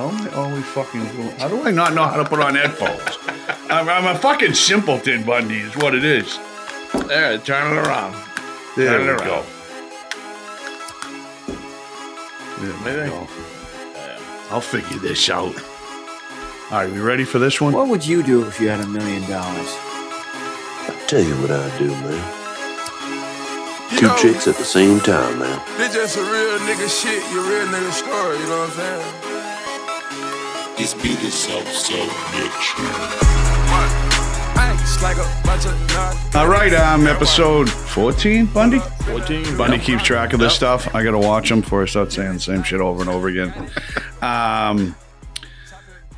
[0.00, 1.04] How am I always fucking?
[1.38, 3.18] How do I not know how to put on headphones?
[3.68, 5.58] I'm, I'm a fucking simpleton, Bundy.
[5.58, 6.38] Is what it is.
[7.06, 8.14] There, turn it around.
[8.78, 9.24] There Turn we it go.
[9.24, 9.46] around.
[12.60, 13.10] There we Maybe.
[13.10, 13.28] go.
[14.48, 15.54] I'll figure this out.
[16.70, 17.74] All right, we ready for this one?
[17.74, 19.68] What would you do if you had a million dollars?
[19.68, 22.32] I tell you what I'd do, man.
[23.92, 25.60] You Two know, chicks at the same time, man.
[25.76, 29.29] This just a real nigga shit, your real nigga story, you know what I'm saying?
[30.80, 32.74] This beat is so, so rich.
[34.56, 36.34] Ice like a bunch of knock.
[36.34, 38.78] All right, um, episode 14, Bundy?
[38.78, 39.58] 14.
[39.58, 40.94] Bundy keeps track of this stuff.
[40.94, 43.28] I got to watch him before I start saying the same shit over and over
[43.28, 43.52] again.
[44.22, 44.96] Um,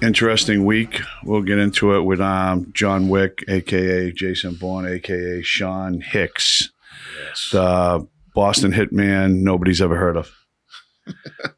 [0.00, 1.00] interesting week.
[1.24, 6.70] We'll get into it with um, John Wick, aka Jason Bourne, aka Sean Hicks,
[7.50, 10.30] the Boston hitman nobody's ever heard of.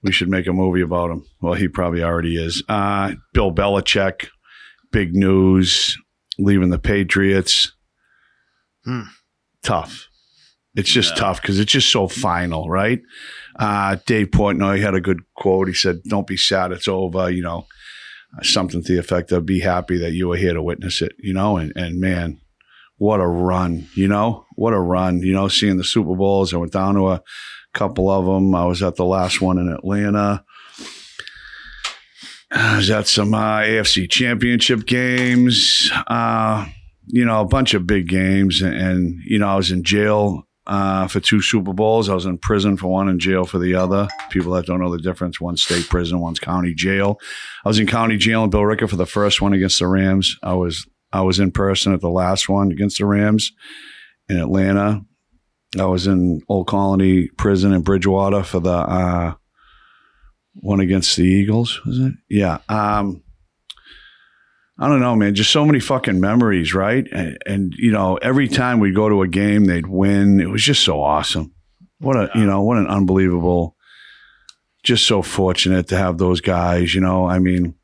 [0.03, 1.25] We should make a movie about him.
[1.41, 2.63] Well, he probably already is.
[2.68, 4.29] Uh, Bill Belichick,
[4.91, 5.96] big news,
[6.38, 7.73] leaving the Patriots.
[9.63, 10.09] Tough.
[10.77, 13.01] It's just tough because it's just so final, right?
[13.57, 15.68] Uh, Dave Portnoy had a good quote.
[15.68, 17.66] He said, "Don't be sad; it's over." You know,
[18.43, 21.33] something to the effect of, "Be happy that you were here to witness it." You
[21.33, 22.40] know, and and man,
[22.96, 23.87] what a run!
[23.95, 25.21] You know, what a run!
[25.21, 26.52] You know, seeing the Super Bowls.
[26.52, 27.23] I went down to a
[27.75, 28.55] couple of them.
[28.55, 30.45] I was at the last one in Atlanta.
[32.51, 35.91] I was at some uh, AFC Championship games.
[36.07, 36.67] Uh,
[37.07, 40.47] you know, a bunch of big games, and, and you know, I was in jail
[40.67, 42.09] uh, for two Super Bowls.
[42.09, 44.09] I was in prison for one, in jail for the other.
[44.30, 47.19] People that don't know the difference: one's state prison, one's county jail.
[47.65, 50.39] I was in county jail in Billerica for the first one against the Rams.
[50.43, 53.52] I was I was in person at the last one against the Rams
[54.29, 55.02] in Atlanta.
[55.80, 59.35] I was in Old Colony Prison in Bridgewater for the uh,
[60.55, 61.80] one against the Eagles.
[61.85, 62.13] Was it?
[62.29, 62.59] Yeah.
[62.69, 63.23] Um,
[64.78, 65.34] I don't know, man.
[65.34, 67.07] Just so many fucking memories, right?
[67.13, 70.41] And, and you know, every time we'd go to a game, they'd win.
[70.41, 71.55] It was just so awesome.
[71.99, 73.77] What a you know, what an unbelievable.
[74.83, 76.95] Just so fortunate to have those guys.
[76.95, 77.75] You know, I mean,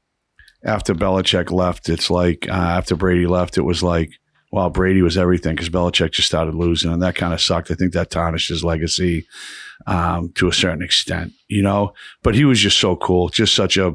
[0.65, 4.11] after Belichick left, it's like uh, after Brady left, it was like,
[4.51, 7.71] well, Brady was everything because Belichick just started losing, and that kind of sucked.
[7.71, 9.27] I think that tarnished his legacy
[9.87, 11.93] um, to a certain extent, you know.
[12.23, 13.95] But he was just so cool, just such a,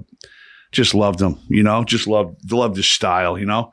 [0.72, 3.72] just loved him, you know, just loved loved his style, you know.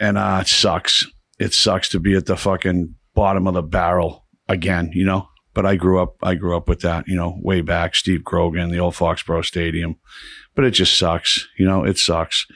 [0.00, 1.06] And uh, it sucks.
[1.38, 5.28] It sucks to be at the fucking bottom of the barrel again, you know.
[5.54, 7.94] But I grew up, I grew up with that, you know, way back.
[7.94, 9.96] Steve Grogan, the old Foxborough Stadium.
[10.54, 11.84] But it just sucks, you know.
[11.84, 12.46] It sucks.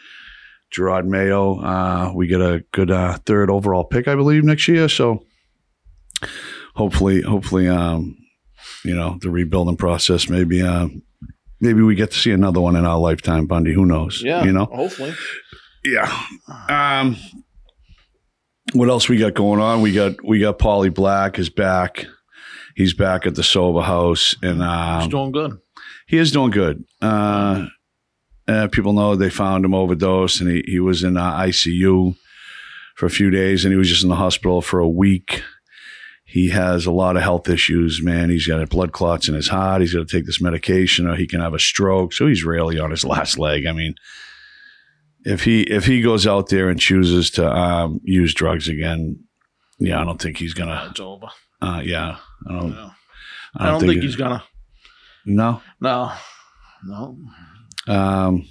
[0.76, 4.88] Jerod Mayo, uh, we get a good uh, third overall pick, I believe, next year.
[4.88, 5.24] So
[6.74, 8.16] hopefully, hopefully, um,
[8.84, 10.28] you know, the rebuilding process.
[10.28, 10.88] Maybe, uh,
[11.60, 13.72] maybe we get to see another one in our lifetime, Bundy.
[13.72, 14.22] Who knows?
[14.22, 14.44] Yeah.
[14.44, 14.66] you know.
[14.66, 15.14] Hopefully.
[15.84, 16.12] Yeah.
[16.68, 17.16] Um,
[18.72, 19.80] what else we got going on?
[19.80, 22.06] We got we got Paulie Black is back.
[22.74, 25.58] He's back at the sober house, and He's um, doing good.
[26.08, 26.84] he is doing good.
[27.00, 27.66] Uh,
[28.48, 32.16] uh, people know they found him overdosed, and he he was in uh, ICU
[32.94, 35.42] for a few days, and he was just in the hospital for a week.
[36.24, 38.30] He has a lot of health issues, man.
[38.30, 39.80] He's got blood clots in his heart.
[39.80, 42.12] He's got to take this medication, or he can have a stroke.
[42.12, 43.64] So he's really on his last leg.
[43.66, 43.94] I mean,
[45.24, 49.20] if he if he goes out there and chooses to um, use drugs again,
[49.78, 50.88] yeah, I don't think he's gonna.
[50.90, 51.28] It's over.
[51.60, 52.16] Uh, yeah,
[52.48, 52.70] I don't.
[52.70, 52.90] No.
[53.56, 54.44] I don't, think, he's gonna.
[55.24, 56.12] No, No.
[56.84, 57.16] No.
[57.86, 58.46] Um,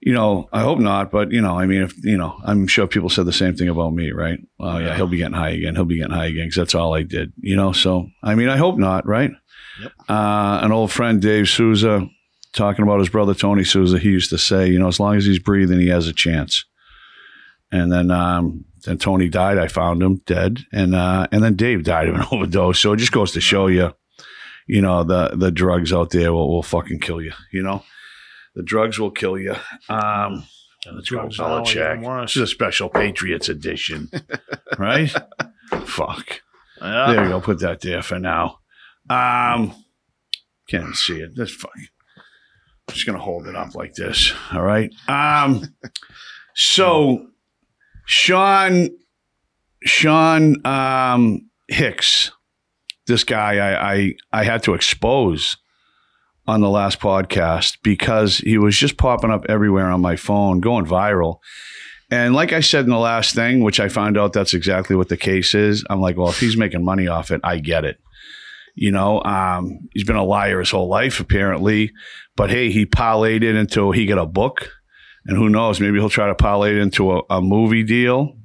[0.00, 2.86] you know, I hope not, but you know, I mean, if you know, I'm sure
[2.86, 4.38] people said the same thing about me, right?
[4.60, 5.74] Oh yeah, he'll be getting high again.
[5.74, 7.72] He'll be getting high again because that's all I did, you know.
[7.72, 9.32] So I mean, I hope not, right?
[9.82, 9.92] Yep.
[10.08, 12.06] Uh, an old friend, Dave Souza,
[12.52, 13.98] talking about his brother Tony Souza.
[13.98, 16.64] He used to say, you know, as long as he's breathing, he has a chance.
[17.72, 19.58] And then, um, then Tony died.
[19.58, 22.80] I found him dead, and uh, and then Dave died of an overdose.
[22.80, 23.92] So it just goes to show you,
[24.66, 27.32] you know, the the drugs out there will, will fucking kill you.
[27.52, 27.82] You know,
[28.54, 29.54] the drugs will kill you.
[29.88, 30.44] Um,
[30.86, 32.02] And let's drugs are even Belichick.
[32.04, 32.34] worse.
[32.34, 34.08] This is a special Patriots edition,
[34.78, 35.10] right?
[35.84, 36.40] Fuck.
[36.80, 37.12] Yeah.
[37.12, 37.40] There you go.
[37.40, 38.58] Put that there for now.
[39.08, 39.72] Um,
[40.68, 41.30] can't see it.
[41.36, 41.88] That's fine.
[42.88, 44.32] I'm just gonna hold it up like this.
[44.52, 44.92] All right.
[45.08, 45.74] Um,
[46.54, 47.26] so
[48.04, 48.90] Sean,
[49.84, 52.30] Sean um, Hicks,
[53.06, 55.56] this guy I, I I had to expose
[56.46, 60.86] on the last podcast because he was just popping up everywhere on my phone, going
[60.86, 61.38] viral.
[62.10, 65.08] And like I said in the last thing, which I found out that's exactly what
[65.08, 65.84] the case is.
[65.90, 67.98] I'm like, well, if he's making money off it, I get it.
[68.76, 71.92] You know, um, he's been a liar his whole life, apparently.
[72.36, 74.70] But hey, he parlayed it into he got a book.
[75.24, 75.80] And who knows?
[75.80, 78.36] Maybe he'll try to parlay it into a, a movie deal.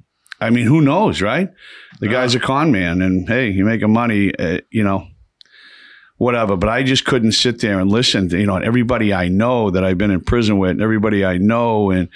[0.42, 1.48] I mean, who knows, right?
[2.00, 5.06] The guy's a con man, and hey, you making money, uh, you know,
[6.16, 6.56] whatever.
[6.56, 9.84] But I just couldn't sit there and listen to, you know, everybody I know that
[9.84, 12.08] I've been in prison with, and everybody I know, and,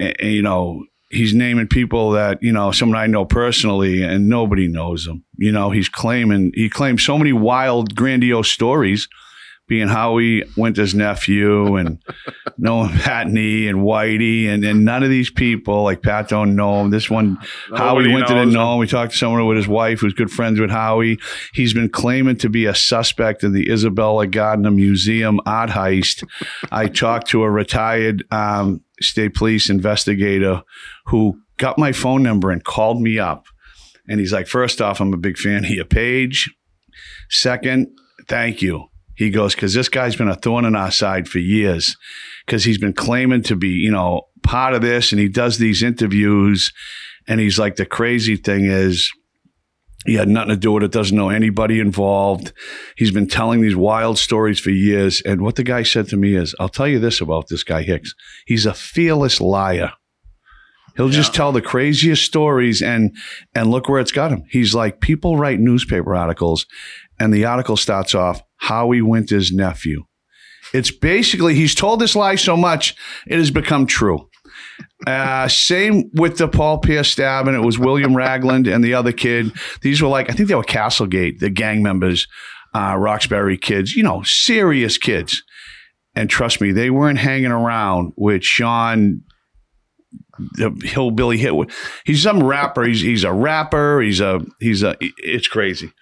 [0.00, 4.28] and, and, you know, he's naming people that, you know, someone I know personally, and
[4.28, 5.24] nobody knows him.
[5.36, 9.08] You know, he's claiming, he claims so many wild, grandiose stories
[9.66, 12.02] being Howie Winter's nephew and
[12.58, 16.80] knowing Pat Nee and Whitey and, and none of these people like Pat don't know
[16.80, 16.90] him.
[16.90, 17.36] This one
[17.70, 18.78] Howie Nobody Winter knows didn't know him.
[18.78, 21.18] We talked to someone with his wife who's good friends with Howie.
[21.54, 26.24] He's been claiming to be a suspect in the Isabella Gardner Museum art heist.
[26.70, 30.62] I talked to a retired um, state police investigator
[31.06, 33.46] who got my phone number and called me up.
[34.06, 36.54] And he's like, first off, I'm a big fan of your page.
[37.30, 37.88] Second,
[38.28, 38.88] thank you.
[39.16, 41.96] He goes, because this guy's been a thorn in our side for years
[42.44, 45.82] because he's been claiming to be, you know, part of this and he does these
[45.82, 46.72] interviews.
[47.26, 49.10] And he's like, the crazy thing is,
[50.04, 52.52] he had nothing to do with it, doesn't know anybody involved.
[52.96, 55.22] He's been telling these wild stories for years.
[55.22, 57.82] And what the guy said to me is, I'll tell you this about this guy
[57.82, 58.14] Hicks.
[58.46, 59.92] He's a fearless liar.
[60.96, 63.16] He'll just tell the craziest stories and
[63.54, 64.44] and look where it's got him.
[64.48, 66.66] He's like people write newspaper articles
[67.18, 70.04] and the article starts off Howie Winter's nephew.
[70.72, 72.96] It's basically he's told this lie so much
[73.26, 74.28] it has become true.
[75.06, 77.54] Uh, same with the Paul Pierce stabbing.
[77.54, 79.52] It was William Ragland and the other kid.
[79.82, 82.26] These were like I think they were Castlegate, the gang members,
[82.74, 83.94] uh, Roxbury kids.
[83.94, 85.42] You know, serious kids.
[86.16, 89.22] And trust me, they weren't hanging around with Sean
[90.38, 91.52] the hillbilly hit.
[92.04, 92.84] He's some rapper.
[92.84, 94.00] He's he's a rapper.
[94.00, 94.96] He's a he's a.
[95.00, 95.92] It's crazy.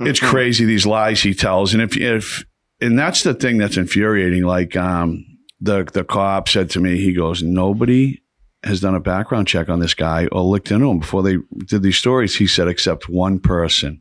[0.00, 2.44] It's crazy these lies he tells, and if if
[2.80, 4.44] and that's the thing that's infuriating.
[4.44, 5.24] Like um,
[5.60, 8.22] the the cop said to me, he goes, nobody
[8.64, 11.82] has done a background check on this guy or looked into him before they did
[11.82, 12.36] these stories.
[12.36, 14.00] He said, except one person,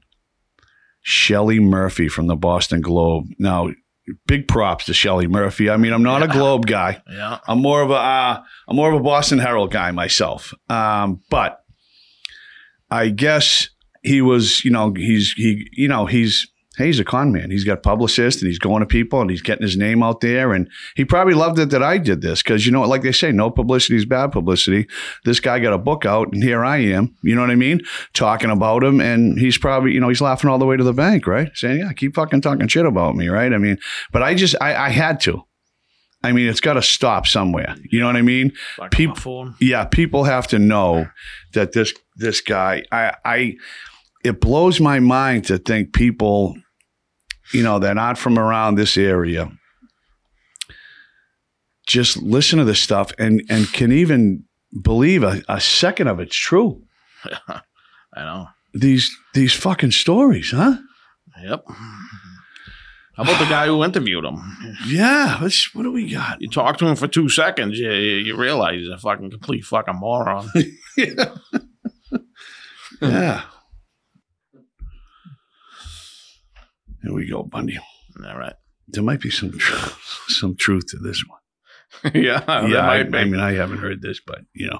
[1.01, 3.25] Shelley Murphy from the Boston Globe.
[3.37, 3.69] Now,
[4.25, 5.69] big props to Shelley Murphy.
[5.69, 7.01] I mean, I'm not a Globe guy.
[7.09, 7.39] Yeah.
[7.47, 10.53] I'm more of a uh, I'm more of a Boston Herald guy myself.
[10.69, 11.63] Um, but
[12.89, 13.69] I guess
[14.07, 17.49] he was, you know, he's he, you know, he's hey, he's a con man.
[17.49, 20.53] He's got publicists and he's going to people and he's getting his name out there.
[20.53, 23.31] And he probably loved it that I did this because you know, like they say,
[23.31, 24.87] no publicity is bad publicity.
[25.25, 27.15] This guy got a book out and here I am.
[27.23, 27.81] You know what I mean?
[28.13, 30.93] Talking about him and he's probably, you know, he's laughing all the way to the
[30.93, 31.49] bank, right?
[31.55, 33.51] Saying, yeah, keep fucking talking shit about me, right?
[33.51, 33.79] I mean,
[34.11, 35.43] but I just I, I had to.
[36.23, 37.75] I mean, it's got to stop somewhere.
[37.89, 38.51] You know what I mean?
[38.77, 39.55] Like Peop- on my phone.
[39.61, 41.07] yeah, people have to know
[41.53, 42.83] that this this guy.
[42.91, 43.55] I I
[44.23, 46.55] it blows my mind to think people,
[47.53, 49.51] you know, they're not from around this area.
[51.87, 54.43] Just listen to this stuff and and can even
[54.81, 56.83] believe a, a second of it's true.
[57.47, 57.61] I
[58.17, 58.47] know.
[58.73, 60.77] These these fucking stories, huh?
[61.43, 61.65] Yep.
[63.17, 64.39] How about the guy who interviewed him?
[64.85, 65.39] Yeah.
[65.41, 66.39] Let's, what do we got?
[66.39, 69.63] You talk to him for two seconds, you, you you realize he's a fucking complete
[69.65, 70.47] fucking moron.
[70.97, 71.35] yeah.
[73.01, 73.41] yeah.
[77.03, 77.77] Here we go, Bundy.
[78.25, 78.55] All right.
[78.87, 79.89] There might be some tr-
[80.27, 82.13] some truth to this one.
[82.13, 83.17] yeah, that yeah, I, might be.
[83.17, 84.79] I mean, I haven't heard this, but you know,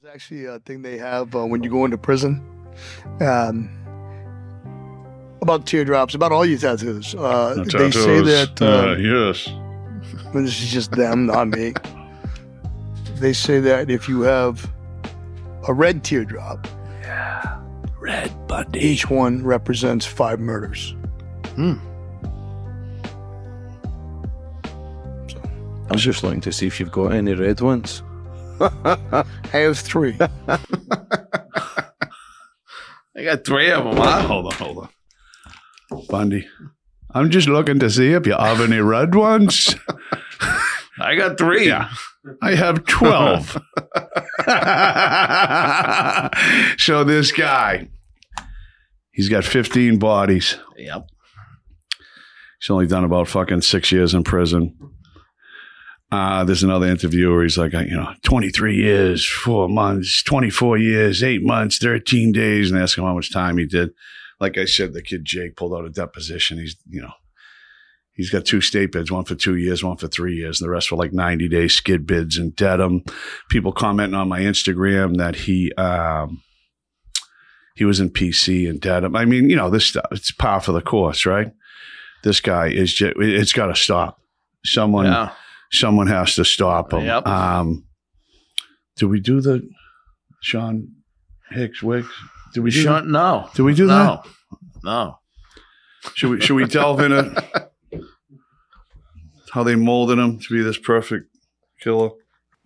[0.00, 2.42] It's actually a thing they have uh, when you go into prison.
[3.20, 3.70] Um,
[5.40, 7.14] about teardrops, about all your tattoos.
[7.14, 9.46] Uh, they say that uh, yes,
[10.34, 11.72] and this is just them, not me.
[13.16, 14.70] They say that if you have
[15.66, 16.66] a red teardrop,
[18.08, 18.80] Red Bundy.
[18.80, 20.96] each one represents five murders.
[21.54, 21.74] Hmm.
[25.90, 28.02] I was just looking to see if you've got any red ones.
[28.60, 30.16] I have three.
[30.48, 30.58] I
[33.22, 34.22] got three of them, huh?
[34.22, 34.88] Hold on, hold
[35.90, 36.48] on, Bundy.
[37.10, 39.74] I'm just looking to see if you have any red ones.
[41.00, 41.66] I got three.
[41.68, 41.90] Yeah.
[42.40, 43.58] I have 12.
[46.78, 47.88] so this guy,
[49.18, 50.56] he's got 15 bodies.
[50.76, 51.08] Yep.
[52.60, 54.78] He's only done about fucking six years in prison.
[56.12, 61.24] Uh, there's another interview where he's like, you know, 23 years, four months, 24 years,
[61.24, 63.90] eight months, 13 days, and ask him how much time he did.
[64.38, 66.58] Like I said, the kid Jake pulled out a deposition.
[66.58, 67.12] He's, you know,
[68.12, 70.70] he's got two state bids, one for two years, one for three years, and the
[70.70, 73.02] rest were like 90 day skid bids and dead him.
[73.50, 76.40] People commenting on my Instagram that he, um,
[77.78, 79.04] he was in PC and dead.
[79.04, 81.52] I mean, you know, this stuff, it's par for the course, right?
[82.24, 84.20] This guy is just, it's got to stop.
[84.64, 85.30] Someone, Yeah.
[85.70, 87.04] someone has to stop him.
[87.04, 87.26] Yep.
[87.28, 87.84] Um,
[88.96, 89.62] did we do the
[90.42, 90.88] Sean
[91.52, 92.08] Hicks Wicks?
[92.54, 93.48] Do we do Shut, no.
[93.54, 94.24] Do we do that?
[94.24, 94.24] no.
[94.82, 95.18] No.
[96.14, 97.70] Should we, should we delve into
[99.52, 101.26] how they molded him to be this perfect
[101.80, 102.10] killer?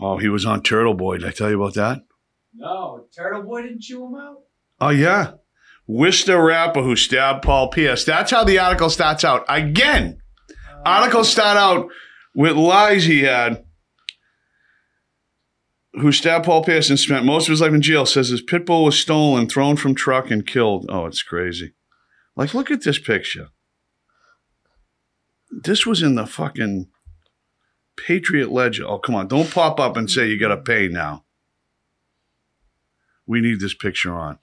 [0.01, 1.19] Oh, he was on Turtle Boy.
[1.19, 2.03] Did I tell you about that?
[2.55, 4.39] No, Turtle Boy didn't chew him out.
[4.83, 5.35] Oh yeah,
[5.87, 8.05] Worcester rapper who stabbed Paul Pierce.
[8.05, 9.45] That's how the article starts out.
[9.49, 10.21] Again,
[10.85, 11.89] articles start out
[12.35, 13.65] with lies he had.
[15.93, 18.07] Who stabbed Paul Pierce and spent most of his life in jail?
[18.07, 20.87] Says his pit bull was stolen, thrown from truck, and killed.
[20.89, 21.75] Oh, it's crazy.
[22.35, 23.51] Like, look at this picture.
[25.49, 26.89] This was in the fucking
[27.97, 28.89] Patriot Ledger.
[28.89, 29.29] Oh, come on!
[29.29, 31.23] Don't pop up and say you got to pay now.
[33.29, 34.41] We need this picture on.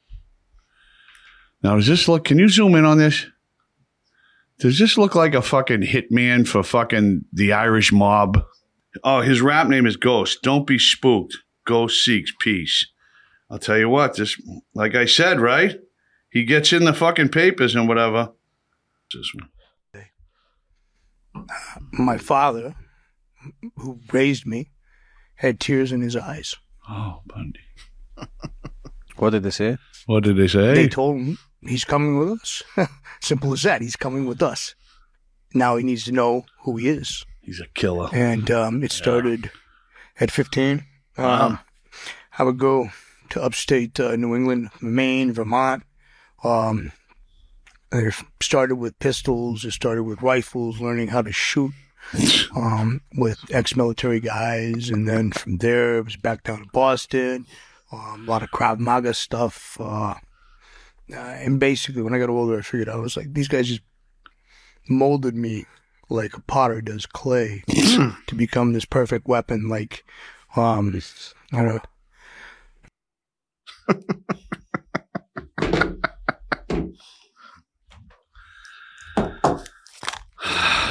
[1.61, 2.23] Now, does this look?
[2.25, 3.25] Can you zoom in on this?
[4.59, 8.43] Does this look like a fucking hitman for fucking the Irish mob?
[9.03, 10.41] Oh, his rap name is Ghost.
[10.41, 11.37] Don't be spooked.
[11.65, 12.87] Ghost seeks peace.
[13.49, 14.15] I'll tell you what.
[14.15, 14.41] This,
[14.73, 15.77] like I said, right?
[16.31, 18.33] He gets in the fucking papers and whatever.
[19.13, 19.49] This one.
[21.93, 22.75] My father,
[23.77, 24.71] who raised me,
[25.35, 26.55] had tears in his eyes.
[26.89, 27.59] Oh, Bundy.
[29.17, 29.77] What did they say?
[30.05, 30.73] What did they say?
[30.73, 32.63] They told him he's coming with us.
[33.21, 33.81] Simple as that.
[33.81, 34.75] He's coming with us.
[35.53, 37.25] Now he needs to know who he is.
[37.41, 38.09] He's a killer.
[38.13, 39.51] And um, it started
[40.19, 40.85] at 15.
[41.17, 41.59] Um, Wow.
[42.37, 42.91] I would go
[43.31, 45.83] to upstate uh, New England, Maine, Vermont.
[46.43, 46.91] Um,
[47.91, 49.65] it started with pistols.
[49.65, 51.73] It started with rifles, learning how to shoot
[52.55, 57.45] um, with ex-military guys, and then from there it was back down to Boston.
[57.91, 59.77] Um, a lot of Krav Maga stuff.
[59.79, 60.13] Uh,
[61.11, 63.81] uh, and basically, when I got older, I figured I was like, these guys just
[64.87, 65.65] molded me
[66.09, 69.69] like a potter does clay to become this perfect weapon.
[69.69, 70.03] Like,
[70.55, 70.99] um,
[71.53, 71.81] I don't know.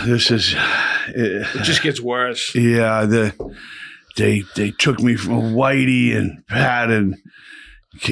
[0.06, 0.54] This is.
[1.08, 2.54] It just gets worse.
[2.54, 3.34] Yeah, the
[4.16, 7.16] they they took me from Whitey and Pat and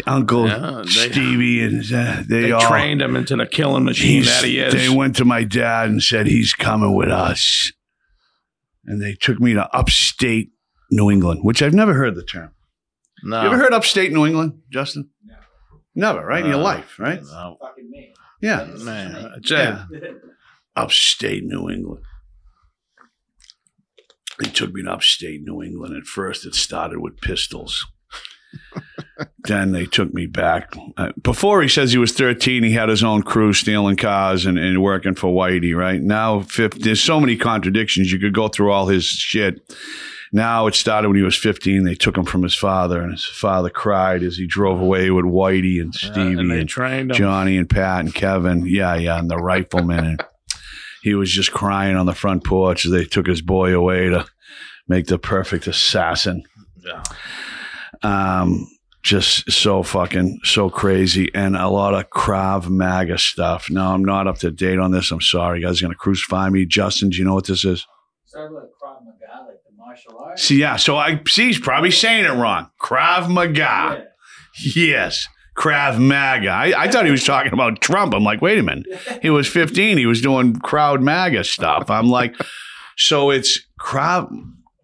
[0.06, 4.24] Uncle Yeah, they- Stevie and uh, they, They all trained him into the killing machine
[4.24, 4.72] that he is.
[4.72, 7.72] They went to my dad and said he's coming with us,
[8.84, 10.50] and they took me to upstate
[10.90, 12.50] New England, which I've never heard the term.
[13.24, 13.40] no.
[13.42, 15.10] You ever heard upstate New England, Justin?
[15.24, 15.34] No.
[15.94, 16.44] Never, right?
[16.44, 17.20] In your life, right?
[17.22, 17.56] No.
[17.60, 18.12] Fucking me.
[18.42, 19.86] Yeah, Man, yeah.
[20.76, 22.04] Upstate New England.
[24.38, 25.96] They took me to upstate New England.
[25.96, 27.86] At first, it started with pistols.
[29.44, 30.74] Then they took me back.
[30.96, 34.58] Uh, before he says he was 13, he had his own crew stealing cars and,
[34.58, 36.00] and working for Whitey, right?
[36.00, 38.12] Now, fif- there's so many contradictions.
[38.12, 39.60] You could go through all his shit.
[40.32, 41.84] Now it started when he was 15.
[41.84, 45.24] They took him from his father, and his father cried as he drove away with
[45.24, 46.68] Whitey and Stevie and and.
[47.14, 48.66] Johnny and Pat and Kevin.
[48.66, 50.04] Yeah, yeah, and the rifleman.
[50.04, 50.24] And
[51.02, 54.26] he was just crying on the front porch as they took his boy away to
[54.88, 56.42] make the perfect assassin.
[56.84, 57.02] Yeah.
[58.02, 58.66] Um,
[59.06, 63.70] just so fucking so crazy, and a lot of Krav Maga stuff.
[63.70, 65.12] No, I'm not up to date on this.
[65.12, 65.80] I'm sorry, you guys.
[65.80, 67.10] Are gonna crucify me, Justin.
[67.10, 67.86] Do you know what this is?
[68.24, 70.42] Started with Krav Maga, like the martial arts.
[70.42, 70.74] See, yeah.
[70.74, 71.46] So I see.
[71.46, 72.68] He's probably saying it wrong.
[72.82, 74.06] Krav Maga.
[74.58, 74.72] Yeah.
[74.74, 75.28] Yes.
[75.56, 76.48] Krav Maga.
[76.48, 78.12] I, I thought he was talking about Trump.
[78.12, 78.86] I'm like, wait a minute.
[79.22, 79.98] He was 15.
[79.98, 81.90] He was doing crowd MAGA stuff.
[81.90, 82.34] I'm like,
[82.96, 84.28] so it's Krav.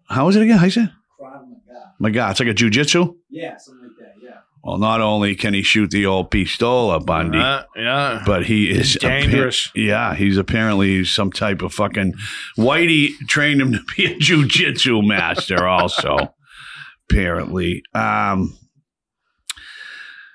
[0.07, 0.59] How is it again?
[0.59, 0.83] How you say?
[0.83, 0.89] it?
[1.21, 1.93] Krav Maga.
[1.99, 2.29] Maga.
[2.31, 3.15] It's like a jujitsu.
[3.29, 3.59] Yeah, like.
[3.61, 3.82] Yeah.
[4.63, 8.23] Well, not only can he shoot the old pistola, Bundy, Uh, yeah.
[8.25, 9.67] but he is Dangerous.
[9.67, 12.13] appa- yeah, he's apparently some type of fucking.
[12.57, 16.33] Whitey trained him to be a jujitsu master, also.
[17.09, 17.83] apparently.
[17.93, 18.57] Um.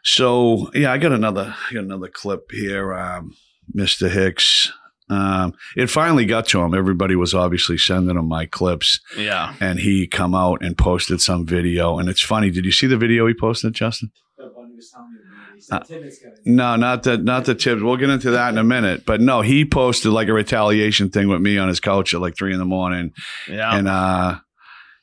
[0.05, 3.35] So yeah, I got another, I got another clip here, um,
[3.73, 4.71] Mister Hicks.
[5.11, 6.75] Um, it finally got to him.
[6.75, 9.55] Everybody was obviously sending him my clips, yeah.
[9.61, 11.99] and he come out and posted some video.
[11.99, 12.51] And it's funny.
[12.51, 14.11] Did you see the video he posted, Justin?
[14.37, 15.65] The one who was telling me about it.
[15.65, 17.83] He Uh, said Tibbetts gonna No, not the not the tips.
[17.83, 19.05] We'll get into that in a minute.
[19.07, 22.37] But no, he posted like a retaliation thing with me on his couch at like
[22.37, 23.13] three in the morning,
[23.49, 23.75] Yeah.
[23.77, 24.37] and uh,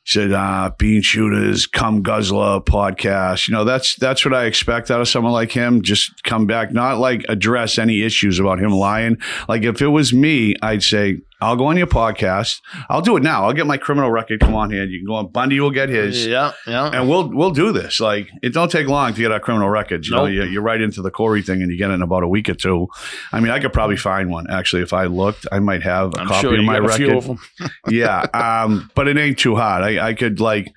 [0.05, 3.47] said uh, "Bean Shooters, Come Guzzler" podcast.
[3.47, 5.81] You know, that's that's what I expect out of someone like him.
[5.81, 9.17] Just come back, not like address any issues about him lying.
[9.49, 12.61] Like if it was me, I'd say I'll go on your podcast.
[12.89, 13.45] I'll do it now.
[13.45, 14.39] I'll get my criminal record.
[14.39, 14.83] Come on here.
[14.83, 15.27] You can go on.
[15.27, 16.25] Bundy will get his.
[16.25, 16.89] Yeah, yeah.
[16.91, 17.99] And we'll we'll do this.
[17.99, 20.07] Like it don't take long to get our criminal records.
[20.07, 20.33] You know, Nope.
[20.33, 22.49] you, you're right into the CORI thing, and you get it in about a week
[22.49, 22.87] or two.
[23.31, 24.49] I mean, I could probably find one.
[24.49, 27.39] Actually, if I looked, I might have a I'm copy sure of my record of
[27.89, 29.83] yeah, um, but it ain't too hard.
[29.83, 30.73] I, I could like,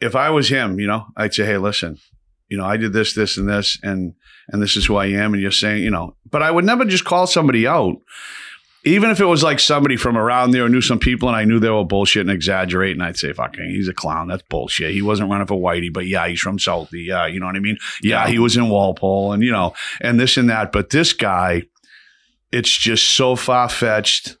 [0.00, 1.98] if I was him, you know, I'd say, hey, listen,
[2.48, 4.14] you know, I did this, this, and this, and
[4.48, 6.84] and this is who I am, and you're saying, you know, but I would never
[6.84, 7.96] just call somebody out,
[8.84, 11.44] even if it was like somebody from around there who knew some people, and I
[11.44, 13.00] knew they were bullshit and exaggerating.
[13.00, 14.28] I'd say, fucking, he's a clown.
[14.28, 14.92] That's bullshit.
[14.92, 17.06] He wasn't running for Whitey, but yeah, he's from Southie.
[17.06, 17.78] Yeah, you know what I mean.
[18.02, 20.72] Yeah, he was in Walpole, and you know, and this and that.
[20.72, 21.62] But this guy,
[22.50, 24.36] it's just so far fetched.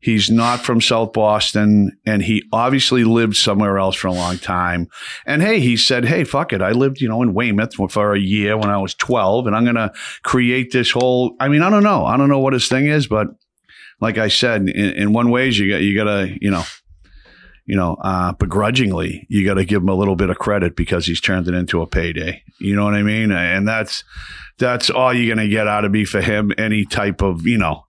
[0.00, 4.86] He's not from South Boston, and he obviously lived somewhere else for a long time.
[5.26, 8.20] And hey, he said, "Hey, fuck it, I lived, you know, in Weymouth for a
[8.20, 9.92] year when I was twelve, and I'm gonna
[10.22, 13.08] create this whole." I mean, I don't know, I don't know what his thing is,
[13.08, 13.26] but
[14.00, 16.64] like I said, in, in one ways, you got you gotta, you know,
[17.66, 21.06] you know, uh, begrudgingly, you got to give him a little bit of credit because
[21.06, 22.42] he's turned it into a payday.
[22.58, 23.30] You know what I mean?
[23.30, 24.04] And that's
[24.58, 26.52] that's all you're gonna get out of me for him.
[26.56, 27.84] Any type of, you know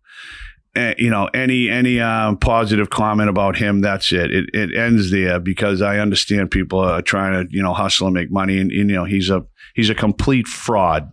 [0.76, 4.32] eh, you know any any um, positive comment about him that's it.
[4.32, 8.14] it it ends there because i understand people are trying to you know hustle and
[8.14, 11.12] make money and, you know he's a he's a complete fraud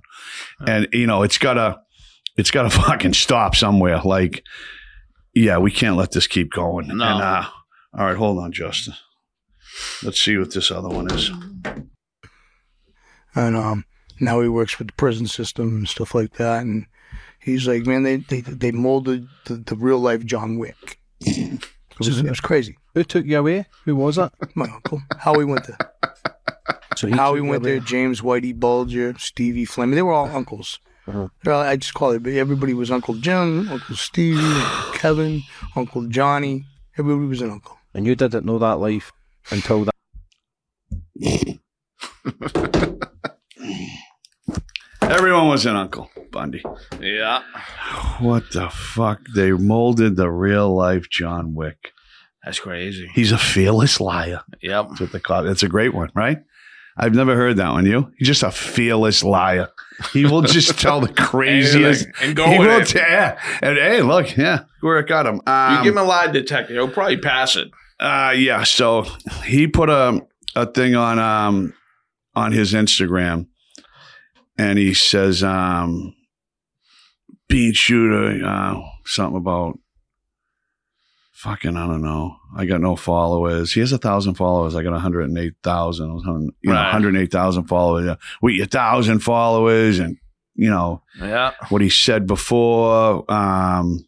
[0.67, 1.81] and you know it's gotta
[2.37, 4.45] it's gotta fucking stop somewhere like
[5.37, 7.05] yeah we can't let this keep going No.
[7.05, 7.45] and uh
[7.97, 8.95] all right hold on justin
[10.02, 11.31] let's see what this other one is
[13.35, 13.85] and um,
[14.19, 16.62] now he works with the prison system and stuff like that.
[16.62, 16.87] And
[17.38, 20.99] he's like, man, they they, they molded the, the real life John Wick.
[21.21, 21.61] It
[21.99, 22.78] was, it was crazy.
[22.95, 23.66] Who took you away?
[23.85, 24.31] Who was it?
[24.55, 25.76] My uncle, Howie Winter.
[26.97, 27.81] So Howie took Winter.
[27.81, 29.95] James Whitey Bulger, Stevie Flemmi.
[29.95, 30.78] They were all uncles.
[31.09, 31.29] Uh-huh.
[31.45, 32.27] They're I just call it.
[32.27, 34.41] Everybody was Uncle Jim, Uncle Steve,
[34.95, 35.43] Kevin,
[35.77, 36.65] Uncle Johnny.
[36.99, 37.77] Everybody was an uncle.
[37.95, 39.13] And you didn't know that life
[39.51, 39.95] until that.
[45.03, 46.63] everyone was an uncle bundy
[47.01, 47.43] Yeah.
[48.21, 51.92] what the fuck they molded the real life john wick
[52.45, 53.09] That's crazy.
[53.14, 54.88] he's a fearless liar Yep.
[54.88, 55.51] That's what they call it.
[55.51, 56.38] It's a great one, right?
[56.96, 57.85] I've never heard that one.
[57.87, 58.11] You?
[58.16, 59.68] He's just a fearless liar.
[60.12, 62.06] He will just tell the craziest.
[62.22, 62.87] And go he with will it.
[62.87, 63.38] t- yeah.
[63.62, 65.40] And hey, look, yeah, where it got him.
[65.46, 67.68] Um, you give him a lie detector, he'll probably pass it.
[68.00, 68.62] uh, yeah.
[68.64, 69.02] So
[69.44, 70.20] he put a
[70.54, 71.74] a thing on um
[72.35, 73.46] on his Instagram,
[74.59, 76.14] and he says um
[77.48, 79.78] bean shooter uh, something about
[81.37, 82.37] fucking I don't know.
[82.57, 83.72] I got no followers.
[83.72, 84.75] He has a thousand followers.
[84.75, 86.07] I got one hundred and eight thousand.
[86.09, 86.90] You know, one Right.
[86.92, 88.07] hundred eight thousand followers.
[88.07, 88.16] Yeah.
[88.42, 90.16] With your thousand followers, and
[90.55, 91.53] you know Yeah.
[91.68, 93.31] what he said before.
[93.31, 94.07] Um,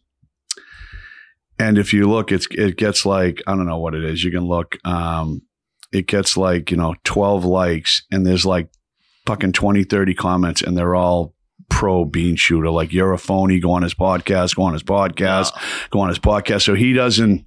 [1.59, 4.23] and if you look, it's it gets like I don't know what it is.
[4.23, 4.77] You can look.
[4.85, 5.41] Um,
[5.91, 8.69] it gets like you know twelve likes, and there's like
[9.25, 11.35] fucking 20, 30 comments, and they're all
[11.69, 12.69] pro bean shooter.
[12.69, 13.59] Like you're a phony.
[13.59, 14.55] Go on his podcast.
[14.55, 15.51] Go on his podcast.
[15.89, 16.63] Go on his podcast.
[16.63, 17.45] So he doesn't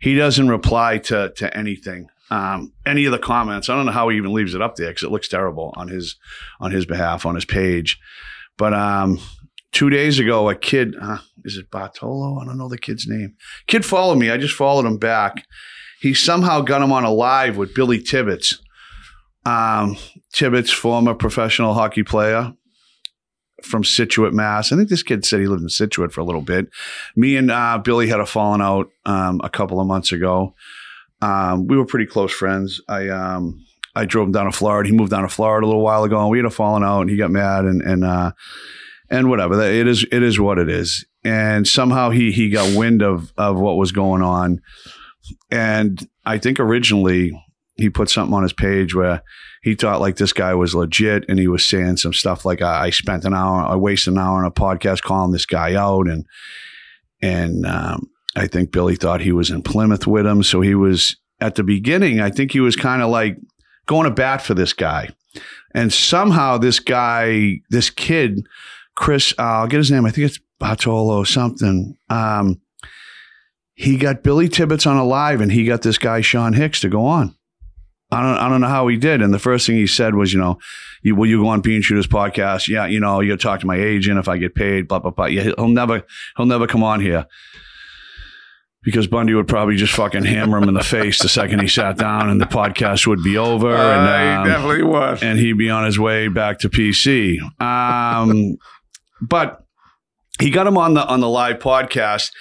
[0.00, 2.08] he doesn't reply to to anything.
[2.30, 3.68] Um, any of the comments.
[3.68, 5.88] I don't know how he even leaves it up there because it looks terrible on
[5.88, 6.16] his
[6.60, 7.98] on his behalf on his page.
[8.56, 9.18] But um,
[9.72, 12.38] two days ago, a kid, uh, is it Bartolo?
[12.40, 13.34] I don't know the kid's name.
[13.66, 14.30] Kid followed me.
[14.30, 15.44] I just followed him back.
[16.00, 18.60] He somehow got him on a live with Billy Tibbetts.
[19.44, 19.96] Um,
[20.32, 22.54] Tibbetts, former professional hockey player
[23.64, 24.72] from Scituate, Mass.
[24.72, 26.68] I think this kid said he lived in Scituate for a little bit.
[27.16, 30.54] Me and uh, Billy had a falling out um, a couple of months ago.
[31.20, 32.80] Um, we were pretty close friends.
[32.88, 34.88] I um, I drove him down to Florida.
[34.88, 37.02] He moved down to Florida a little while ago, and we had a falling out,
[37.02, 38.32] and he got mad, and and uh,
[39.10, 39.60] and whatever.
[39.62, 41.04] It is it is what it is.
[41.24, 44.60] And somehow he he got wind of of what was going on,
[45.50, 47.32] and I think originally
[47.76, 49.22] he put something on his page where
[49.62, 52.86] he thought like this guy was legit, and he was saying some stuff like I,
[52.86, 56.08] I spent an hour, I wasted an hour on a podcast calling this guy out,
[56.08, 56.26] and
[57.22, 61.16] and um, I think Billy thought he was in Plymouth with him, so he was
[61.40, 62.20] at the beginning.
[62.20, 63.38] I think he was kind of like
[63.86, 65.10] going to bat for this guy.
[65.74, 68.46] And somehow this guy, this kid,
[68.96, 70.04] Chris, uh, I'll get his name.
[70.04, 71.96] I think it's Bartolo something.
[72.10, 72.60] Um,
[73.74, 76.88] he got Billy Tibbetts on a live, and he got this guy Sean Hicks to
[76.88, 77.34] go on.
[78.12, 79.22] I don't, I don't know how he did.
[79.22, 80.58] And the first thing he said was, you know,
[81.02, 82.68] you, will you go on Bean Shooters podcast?
[82.68, 84.86] Yeah, you know, you got to talk to my agent if I get paid.
[84.88, 85.26] Blah blah blah.
[85.26, 86.02] Yeah, he'll never,
[86.36, 87.26] he'll never come on here
[88.84, 91.96] because Bundy would probably just fucking hammer him in the face the second he sat
[91.98, 93.74] down, and the podcast would be over.
[93.74, 95.22] and, Uh, um, he definitely was.
[95.22, 97.38] and he'd be on his way back to PC.
[97.62, 98.56] Um,
[99.20, 99.64] but
[100.42, 102.32] he got him on the on the live podcast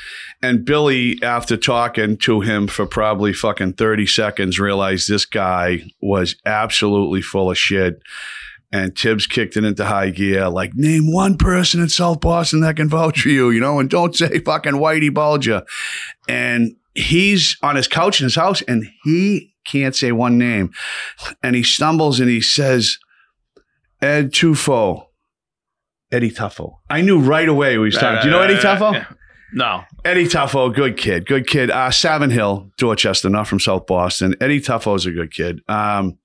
[0.41, 6.35] and billy after talking to him for probably fucking 30 seconds realized this guy was
[6.45, 8.01] absolutely full of shit
[8.71, 12.75] and tibbs kicked it into high gear like name one person in south boston that
[12.75, 15.63] can vouch for you you know and don't say fucking whitey bulger.
[16.27, 20.71] And he's on his couch in his house and he can't say one name.
[21.43, 22.97] And he stumbles and he says
[24.01, 25.07] ed tufo
[26.11, 26.77] Eddie Tuffo.
[26.89, 28.21] I knew right away we was talking.
[28.21, 28.93] Do you know Eddie Tuffo?
[28.93, 29.05] Yeah.
[29.53, 29.83] No.
[30.05, 31.69] Eddie Tuffo, good kid, good kid.
[31.69, 34.35] Uh, Savin Hill, Dorchester, not from South Boston.
[34.39, 35.59] Eddie Tuffo's a good kid.
[35.67, 36.17] Um,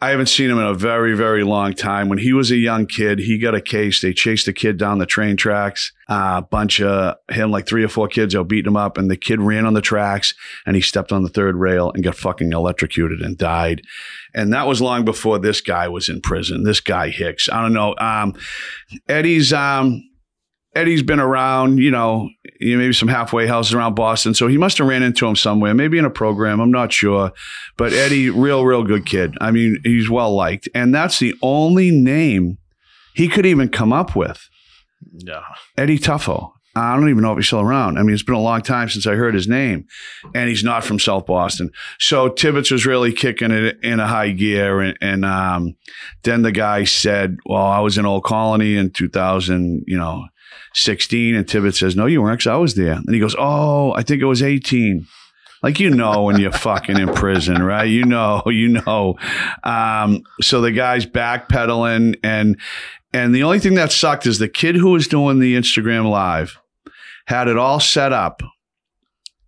[0.00, 2.10] I haven't seen him in a very, very long time.
[2.10, 4.02] When he was a young kid, he got a case.
[4.02, 5.92] They chased a kid down the train tracks.
[6.10, 9.10] Uh, a bunch of him, like three or four kids, are beating him up, and
[9.10, 10.34] the kid ran on the tracks
[10.66, 13.80] and he stepped on the third rail and got fucking electrocuted and died.
[14.34, 16.64] And that was long before this guy was in prison.
[16.64, 17.48] This guy Hicks.
[17.48, 17.94] I don't know.
[17.98, 18.34] Um,
[19.08, 20.02] Eddie's um,
[20.74, 24.34] Eddie's been around, you know, you know, maybe some halfway houses around Boston.
[24.34, 26.60] So he must have ran into him somewhere, maybe in a program.
[26.60, 27.32] I'm not sure.
[27.76, 29.36] But Eddie, real, real good kid.
[29.40, 30.68] I mean, he's well liked.
[30.74, 32.58] And that's the only name
[33.14, 34.48] he could even come up with.
[35.12, 35.42] Yeah.
[35.78, 36.53] Eddie Tuffo.
[36.76, 37.98] I don't even know if he's still around.
[37.98, 39.86] I mean, it's been a long time since I heard his name,
[40.34, 41.70] and he's not from South Boston.
[42.00, 45.76] So Tibbetts was really kicking it in a high gear, and, and um,
[46.24, 50.24] then the guy said, "Well, I was in Old Colony in 2000, you know,
[50.74, 53.92] 16," and Tibbetts says, "No, you weren't, 'cause I was there." And he goes, "Oh,
[53.92, 55.06] I think it was 18."
[55.62, 57.88] Like you know when you're fucking in prison, right?
[57.88, 59.14] You know, you know.
[59.62, 62.60] Um, so the guy's backpedaling, and
[63.14, 66.58] and the only thing that sucked is the kid who was doing the Instagram live
[67.26, 68.42] had it all set up.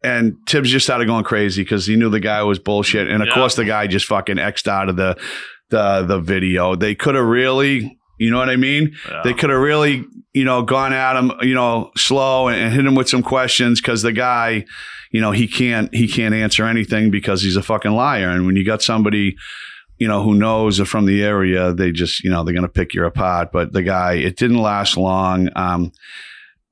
[0.04, 3.08] And Tibbs just started going crazy because he knew the guy was bullshit.
[3.08, 3.34] And of Yeah.
[3.34, 5.16] course, the guy just fucking X'd out of the
[5.70, 6.76] the the video.
[6.76, 8.94] They could have really, you know what I mean?
[9.10, 9.22] Yeah.
[9.24, 12.86] They could have really, you know, gone at him, you know, slow and, and hit
[12.86, 14.64] him with some questions because the guy,
[15.10, 18.28] you know, he can't he can't answer anything because he's a fucking liar.
[18.30, 19.34] And when you got somebody,
[19.98, 23.04] you know, who knows from the area, they just, you know, they're gonna pick you
[23.04, 23.48] apart.
[23.52, 25.48] But the guy, it didn't last long.
[25.56, 25.90] Um,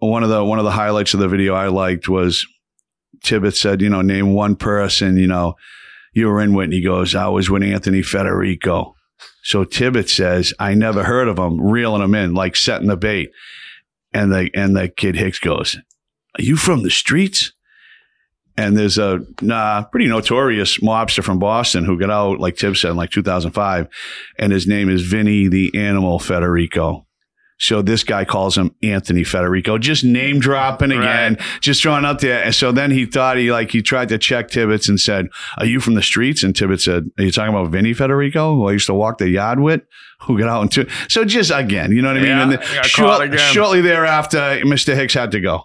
[0.07, 2.47] one of the one of the highlights of the video I liked was
[3.23, 5.55] Tibbetts said, you know, name one person, you know,
[6.13, 6.65] you were in with.
[6.65, 8.95] And he goes, I was with Anthony Federico.
[9.43, 13.31] So Tibbetts says, I never heard of him, reeling him in, like setting the bait.
[14.13, 15.77] And the and the kid Hicks goes,
[16.39, 17.53] Are you from the streets?
[18.57, 22.93] And there's a nah, pretty notorious mobster from Boston who got out, like Tibbs said,
[22.93, 23.89] in like 2005.
[24.39, 27.05] And his name is Vinny the Animal Federico.
[27.65, 32.45] So this guy calls him Anthony Federico, just name dropping again, just throwing out there.
[32.45, 35.65] And so then he thought he like he tried to check Tibbetts and said, "Are
[35.65, 38.73] you from the streets?" And Tibbetts said, "Are you talking about Vinny Federico, who I
[38.73, 39.81] used to walk the yard with,
[40.21, 42.29] who got out into?" So just again, you know what I mean?
[42.29, 43.09] Yeah, and then short-
[43.55, 44.95] shortly thereafter, Mr.
[44.95, 45.63] Hicks had to go.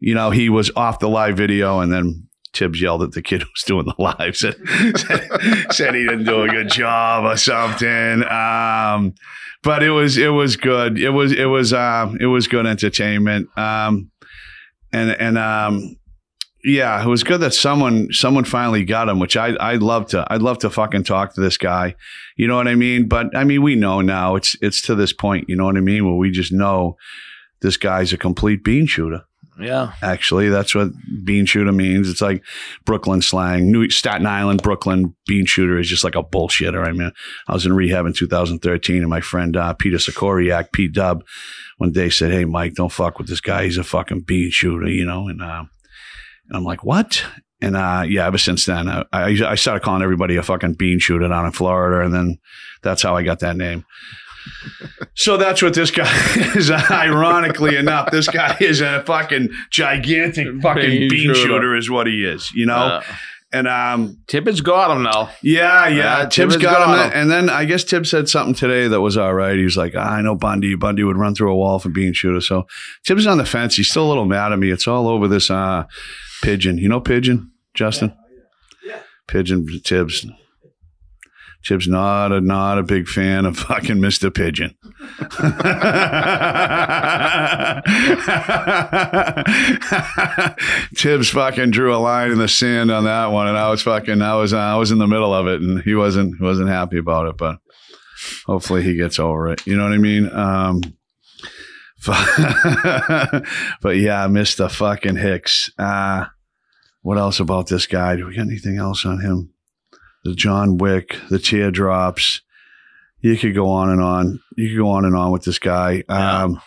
[0.00, 3.42] You know, he was off the live video, and then Tibbs yelled at the kid
[3.42, 4.56] who was doing the live, said,
[4.96, 8.24] said, said he didn't do a good job or something.
[8.24, 9.14] Um,
[9.62, 10.98] but it was it was good.
[10.98, 13.48] It was it was um, it was good entertainment.
[13.56, 14.10] Um,
[14.92, 15.96] and and um,
[16.64, 20.26] yeah, it was good that someone someone finally got him, which I I'd love to
[20.30, 21.94] I'd love to fucking talk to this guy.
[22.36, 23.08] You know what I mean?
[23.08, 25.48] But I mean, we know now it's it's to this point.
[25.48, 26.04] You know what I mean?
[26.04, 26.96] Where we just know
[27.62, 29.22] this guy's a complete bean shooter.
[29.60, 29.92] Yeah.
[30.02, 30.88] Actually, that's what
[31.24, 32.08] bean shooter means.
[32.08, 32.42] It's like
[32.84, 33.70] Brooklyn slang.
[33.70, 36.86] New Staten Island, Brooklyn bean shooter is just like a bullshitter.
[36.86, 37.12] I mean,
[37.48, 41.24] I was in rehab in 2013, and my friend uh, Peter Sikoriak, P Dub,
[41.76, 43.64] one day said, "Hey, Mike, don't fuck with this guy.
[43.64, 45.28] He's a fucking bean shooter," you know.
[45.28, 45.64] And, uh,
[46.48, 47.24] and I'm like, "What?"
[47.60, 50.98] And uh, yeah, ever since then, I, I I started calling everybody a fucking bean
[50.98, 52.38] shooter down in Florida, and then
[52.82, 53.84] that's how I got that name.
[55.14, 56.10] So that's what this guy
[56.56, 56.70] is.
[56.70, 61.34] Ironically enough, this guy is a fucking gigantic fucking Bean bean, shooter.
[61.34, 61.76] shooter.
[61.76, 62.74] is what he is, you know.
[62.74, 63.02] Uh,
[63.54, 65.28] and um, Tibbetts got him now.
[65.42, 67.10] yeah, yeah, Yeah, Tibbs Tibbs got, got him.
[67.12, 67.18] him.
[67.20, 69.54] And then I guess Tibbs said something today that was all right.
[69.58, 70.74] He was like, "Ah, I know Bundy.
[70.74, 72.40] Bundy would run through a wall for being shooter.
[72.40, 72.66] So
[73.04, 73.76] Tibbs is on the fence.
[73.76, 74.70] He's still a little mad at me.
[74.70, 75.84] It's all over this uh,
[76.42, 76.78] pigeon.
[76.78, 78.14] You know pigeon, Justin?
[78.86, 80.24] Yeah, Pigeon Tibbs.
[81.64, 84.34] Tibbs not a not a big fan of fucking Mr.
[84.34, 84.74] Pigeon.
[90.96, 94.22] Tibbs fucking drew a line in the sand on that one, and I was fucking
[94.22, 97.28] I was I was in the middle of it, and he wasn't wasn't happy about
[97.28, 97.58] it, but
[98.46, 99.64] hopefully he gets over it.
[99.66, 100.32] You know what I mean?
[100.32, 100.80] Um,
[102.04, 104.68] but yeah, Mr.
[104.68, 105.70] fucking Hicks.
[105.78, 106.24] Uh,
[107.02, 108.16] what else about this guy?
[108.16, 109.51] Do we got anything else on him?
[110.24, 112.42] The John Wick, the teardrops.
[113.20, 114.40] You could go on and on.
[114.56, 116.02] You could go on and on with this guy.
[116.08, 116.60] Um,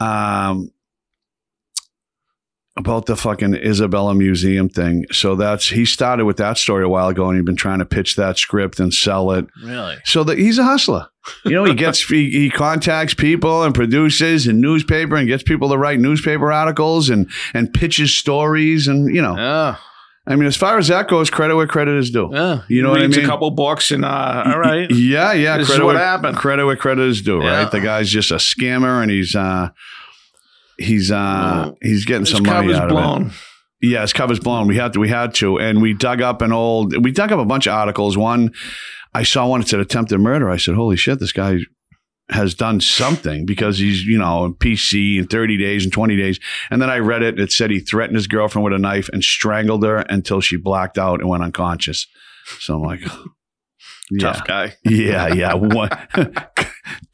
[0.00, 0.72] um,
[2.76, 5.04] about the fucking Isabella Museum thing.
[5.12, 7.84] So that's he started with that story a while ago, and he'd been trying to
[7.84, 9.46] pitch that script and sell it.
[9.62, 9.96] Really?
[10.04, 11.08] So that he's a hustler.
[11.44, 15.68] You know, he gets he, he contacts people and produces and newspaper and gets people
[15.68, 19.36] to write newspaper articles and and pitches stories and you know.
[19.36, 19.76] Yeah.
[20.26, 22.30] I mean, as far as that goes, credit where credit is due.
[22.32, 22.62] Yeah.
[22.68, 23.24] You know what I mean?
[23.24, 24.88] a couple books and uh, all right.
[24.90, 25.56] Yeah, yeah.
[25.58, 26.36] This is credit what where, happened.
[26.36, 27.62] Credit where credit is due, Yeah.
[27.62, 27.70] right?
[27.70, 29.70] The guy's just a scammer, and he's uh,
[30.78, 31.16] he's uh,
[31.66, 33.32] Well, he's getting some money out of it.
[33.84, 34.68] Yeah, his cover's blown.
[34.68, 37.02] We had to, we had to, and we dug up an old.
[37.04, 38.16] We dug up a bunch of articles.
[38.16, 38.52] One,
[39.12, 40.48] I saw one that said attempted murder.
[40.48, 41.58] I said, "Holy shit, this guy."
[42.32, 46.40] Has done something because he's, you know, in PC in 30 days and 20 days.
[46.70, 47.38] And then I read it.
[47.38, 50.98] It said he threatened his girlfriend with a knife and strangled her until she blacked
[50.98, 52.06] out and went unconscious.
[52.58, 53.00] So I'm like,
[54.10, 54.32] yeah.
[54.32, 54.74] Tough guy.
[54.84, 55.54] Yeah, yeah.
[55.54, 55.90] One,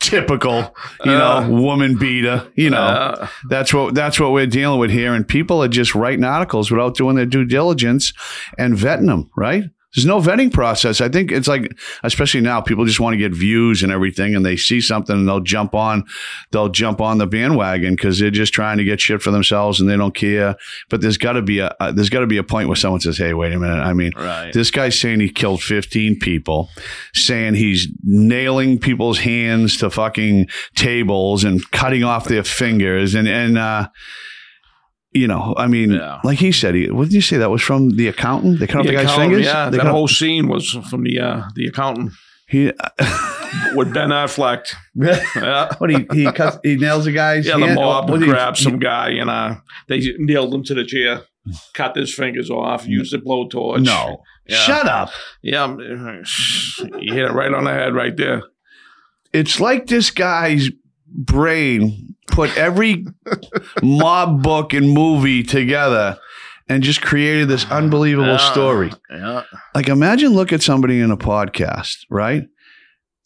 [0.01, 2.51] typical, you know, woman beater.
[2.55, 5.15] You know, Uh, that's what that's what we're dealing with here.
[5.15, 8.13] And people are just writing articles without doing their due diligence
[8.57, 9.31] and vetting them.
[9.37, 9.65] Right?
[9.99, 11.01] There's no vetting process.
[11.01, 14.47] I think it's like, especially now, people just want to get views and everything, and
[14.47, 16.05] they see something and they'll jump on,
[16.53, 19.91] they'll jump on the bandwagon because they're just trying to get shit for themselves and
[19.91, 20.55] they don't care.
[20.89, 23.01] But there's got to be a uh, there's got to be a point where someone
[23.01, 23.83] says, "Hey, wait a minute.
[23.83, 24.53] I mean, right.
[24.53, 26.71] this guy's saying he killed 15 people,
[27.13, 33.17] saying he's nailing people's hands to fucking tables and cutting off their fingers.
[33.17, 33.89] And, and, uh,
[35.13, 36.21] you know, I mean, Yeah.
[36.25, 37.37] like he said, he, what did you say?
[37.39, 38.61] That was from the accountant?
[38.61, 39.45] They cut off the, guy's fingers?
[39.47, 42.13] Yeah, They that whole scene was from the uh, the accountant
[42.49, 42.67] he,
[43.75, 44.65] with Ben Affleck.
[44.95, 45.75] Yeah.
[45.79, 49.11] what he, he cuts, he nails the guy's Yeah, the mob he- grabbed some guy
[49.11, 49.57] and uh,
[49.89, 51.23] they nailed him to the chair,
[51.75, 53.85] cut his fingers off, used a blowtorch.
[53.85, 54.23] No.
[54.47, 54.57] Yeah.
[54.57, 55.11] Shut up.
[55.43, 58.43] Yeah, you hit it right on the head right there.
[59.33, 60.71] It's like this guy's
[61.15, 63.05] brain put every
[63.83, 66.19] mob book and movie together
[66.69, 68.53] and just created this unbelievable Yeah.
[68.53, 68.93] story.
[69.11, 69.43] Yeah.
[69.75, 72.45] Like, imagine look at somebody in a podcast, right?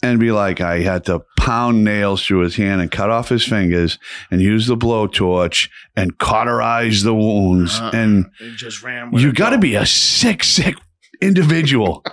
[0.05, 3.45] And be like, I had to pound nails through his hand and cut off his
[3.45, 3.99] fingers
[4.31, 7.79] and use the blowtorch and cauterize the wounds.
[7.79, 8.27] Uh, and
[9.13, 10.75] you got to be a sick, sick
[11.21, 12.05] individual.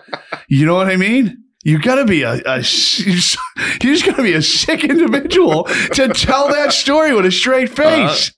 [0.47, 1.43] you know what I mean?
[1.63, 6.07] You got to be a, a you just got to be a sick individual to
[6.09, 8.31] tell that story with a straight face.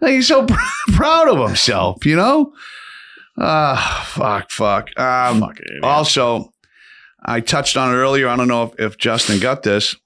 [0.00, 0.54] like he's so pr-
[0.92, 2.52] proud of himself, you know.
[3.38, 4.90] Ah, fuck, fuck.
[4.98, 6.52] Um, Fuck it, also,
[7.24, 8.28] I touched on it earlier.
[8.28, 9.96] I don't know if, if Justin got this.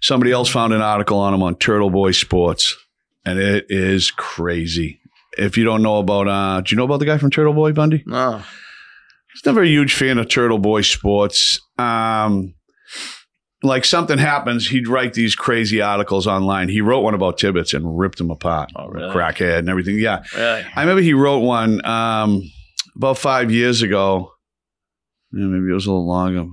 [0.00, 2.76] Somebody else found an article on him on Turtle Boy Sports,
[3.24, 5.00] and it is crazy.
[5.38, 7.72] If you don't know about, uh, do you know about the guy from Turtle Boy
[7.72, 8.02] Bundy?
[8.04, 8.42] No.
[9.32, 11.60] He's never a huge fan of Turtle Boy Sports.
[11.78, 12.54] Um,
[13.62, 16.68] like something happens, he'd write these crazy articles online.
[16.68, 18.70] He wrote one about Tibbetts and ripped him apart.
[18.76, 19.14] Oh, really?
[19.14, 19.98] Crackhead and everything.
[19.98, 20.22] Yeah.
[20.34, 20.64] Really?
[20.74, 22.42] I remember he wrote one um,
[22.96, 24.32] about five years ago.
[25.32, 26.46] Yeah, maybe it was a little longer.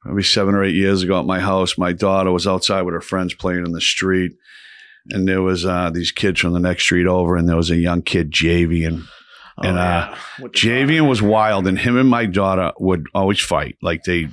[0.00, 1.76] Probably seven or eight years ago at my house.
[1.76, 4.32] My daughter was outside with her friends playing in the street.
[5.10, 7.76] And there was uh, these kids from the next street over, and there was a
[7.76, 9.04] young kid, Javian.
[9.58, 10.18] Oh, And, uh, yeah.
[10.40, 13.76] With the- Javian was wild, and him and my daughter would always fight.
[13.82, 14.28] Like they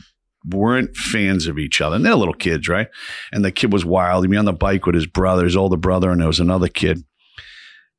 [0.47, 1.95] weren't fans of each other.
[1.95, 2.87] And they're little kids, right?
[3.31, 4.23] And the kid was wild.
[4.23, 6.67] He'd be on the bike with his brother, his older brother, and there was another
[6.67, 7.03] kid.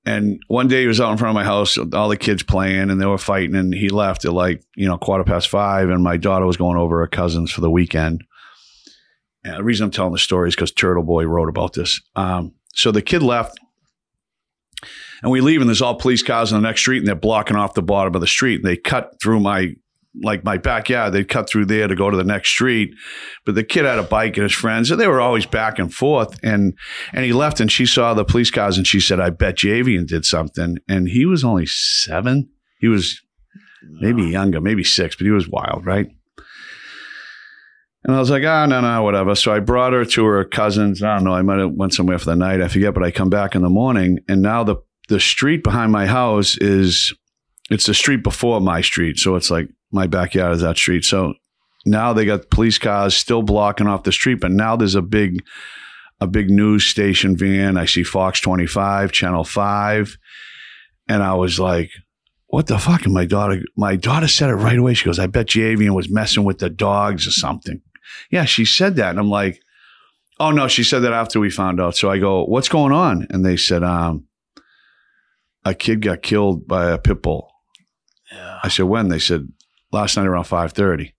[0.05, 2.91] And one day he was out in front of my house, all the kids playing,
[2.91, 3.57] and they were fighting.
[3.57, 5.89] And he left at like, you know, quarter past five.
[5.91, 8.23] And my daughter was going over her cousins for the weekend.
[9.43, 12.01] And the reason I'm telling the story is because Turtle Boy wrote about this.
[12.15, 13.59] Um, so the kid left,
[15.27, 17.57] and we leave, and there's all police cars on the next street, and they're blocking
[17.57, 18.61] off the bottom of the street.
[18.61, 19.75] And they cut through my
[20.23, 21.13] like my backyard.
[21.13, 22.95] They cut through there to go to the next street.
[23.45, 25.93] But the kid had a bike and his friends, and they were always back and
[25.93, 26.39] forth.
[26.45, 26.79] And
[27.13, 30.07] and he left, and she saw the police cars, and she said, "I bet Javian
[30.07, 32.49] did something." And he was only seven.
[32.79, 33.21] He was
[33.83, 36.07] maybe younger, maybe six, but he was wild, right?
[38.05, 39.35] And I was like, ah, no, no, whatever.
[39.35, 41.03] So I brought her to her cousins.
[41.03, 41.35] I don't know.
[41.35, 42.63] I might have went somewhere for the night.
[42.63, 42.95] I forget.
[42.95, 44.77] But I come back in the morning, and now the
[45.09, 47.13] the street behind my house is
[47.71, 49.19] it's the street before my street.
[49.19, 51.05] So it's like my backyard is that street.
[51.05, 51.35] So
[51.85, 55.43] now they got police cars still blocking off the street, but now there's a big
[56.21, 57.77] a big news station van.
[57.77, 60.17] I see Fox 25, Channel 5,
[61.09, 61.91] and I was like,
[62.47, 63.05] what the fuck?
[63.05, 64.95] And my daughter my daughter said it right away.
[64.95, 67.81] She goes, I bet Javian was messing with the dogs or something.
[68.31, 69.11] Yeah, she said that.
[69.11, 69.61] And I'm like,
[70.39, 71.97] oh no, she said that after we found out.
[71.97, 73.27] So I go, what's going on?
[73.31, 74.27] And they said, um,
[75.67, 77.51] a kid got killed by a pit bull.
[78.33, 78.59] Yeah.
[78.63, 79.09] I said, when?
[79.09, 79.49] They said,
[79.93, 81.13] last night around 5.30.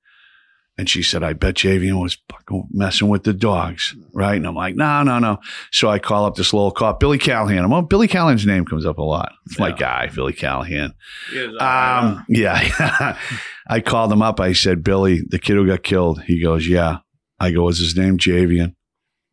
[0.80, 4.36] And she said, I bet Javian was fucking messing with the dogs, right?
[4.36, 5.40] And I'm like, no, no, no.
[5.72, 7.64] So I call up this little cop, Billy Callahan.
[7.64, 9.32] I'm, oh, Billy Callahan's name comes up a lot.
[9.48, 10.94] It's my guy, Billy Callahan.
[11.34, 13.18] Is, uh, Um, yeah.
[13.68, 14.40] I called him up.
[14.40, 16.22] I said, Billy, the kid who got killed.
[16.22, 17.00] He goes, yeah.
[17.40, 18.76] I go, is his name Javian?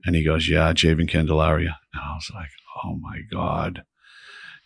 [0.07, 1.79] And he goes, yeah, Javian Candelaria.
[1.93, 2.49] And I was like,
[2.85, 3.85] oh my God.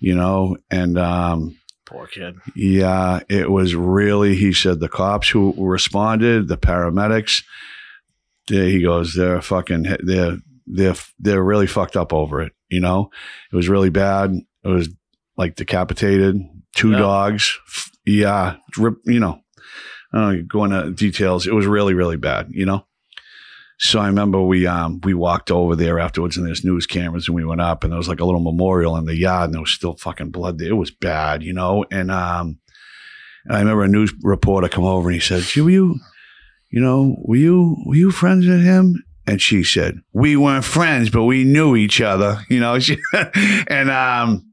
[0.01, 2.37] You know, and um, poor kid.
[2.55, 7.43] yeah, it was really, he said, the cops who responded, the paramedics,
[8.47, 12.53] they, he goes, they're fucking, they're, they're, they're really fucked up over it.
[12.69, 13.11] You know,
[13.53, 14.35] it was really bad.
[14.65, 14.89] It was
[15.37, 16.41] like decapitated,
[16.77, 16.99] two Yeah.
[16.99, 17.59] dogs.
[18.07, 18.57] Yeah.
[18.77, 19.41] Rip, you know,
[20.13, 21.47] I don't know, go into details.
[21.47, 22.85] It was really, really bad, you know?
[23.81, 27.35] So I remember we um we walked over there afterwards and there's news cameras and
[27.35, 29.61] we went up and there was like a little memorial in the yard and there
[29.61, 30.71] was still fucking blood there.
[30.71, 31.85] It was bad, you know.
[31.91, 32.59] And um
[33.45, 36.01] and I remember a news reporter come over and he said, "Were you,
[36.71, 41.09] you know, were you were you friends with him?" And she said, "We weren't friends,
[41.11, 42.99] but we knew each other." You know, she,
[43.69, 44.48] and um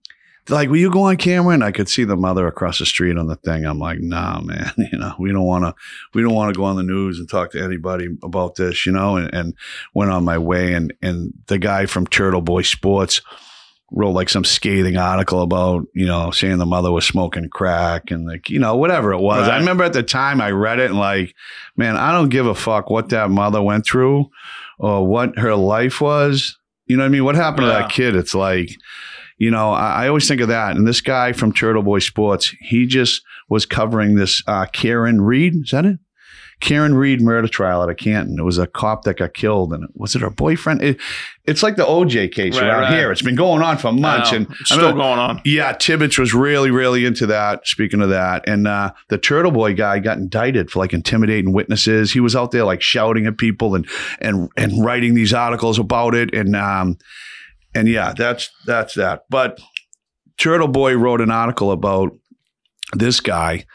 [0.49, 1.53] like, will you go on camera?
[1.53, 3.65] And I could see the mother across the street on the thing.
[3.65, 5.73] I'm like, nah, man, you know, we don't want to,
[6.13, 8.91] we don't want to go on the news and talk to anybody about this, you
[8.91, 9.53] know, and, and
[9.93, 10.73] went on my way.
[10.73, 13.21] And, and the guy from Turtle Boy Sports
[13.91, 18.27] wrote like some scathing article about, you know, saying the mother was smoking crack and
[18.27, 19.47] like, you know, whatever it was.
[19.47, 21.33] I remember at the time I read it and like,
[21.77, 24.29] man, I don't give a fuck what that mother went through
[24.79, 26.57] or what her life was.
[26.87, 27.25] You know what I mean?
[27.25, 28.15] What happened to that kid?
[28.15, 28.69] It's like,
[29.37, 30.75] you know, I, I always think of that.
[30.75, 35.53] And this guy from Turtle Boy Sports, he just was covering this uh, Karen Read.
[35.55, 35.97] Is that it?
[36.61, 38.39] Karen Read murder trial at a Canton.
[38.39, 40.81] It was a cop that got killed, and was it her boyfriend?
[40.81, 40.97] It,
[41.43, 42.93] it's like the OJ case Right, around right.
[42.93, 43.11] here.
[43.11, 45.41] It's been going on for months, and still remember- going on.
[45.43, 47.67] yeah, Tibbetts was really, really into that.
[47.67, 52.13] Speaking of that, and uh, the Turtle Boy guy got indicted for like intimidating witnesses.
[52.13, 53.85] He was out there like shouting at people and
[54.21, 56.97] and and writing these articles about it, and um,
[57.75, 59.25] and yeah, that's that's that.
[59.29, 59.59] But
[60.37, 62.11] Turtle Boy wrote an article about
[62.93, 63.65] this guy,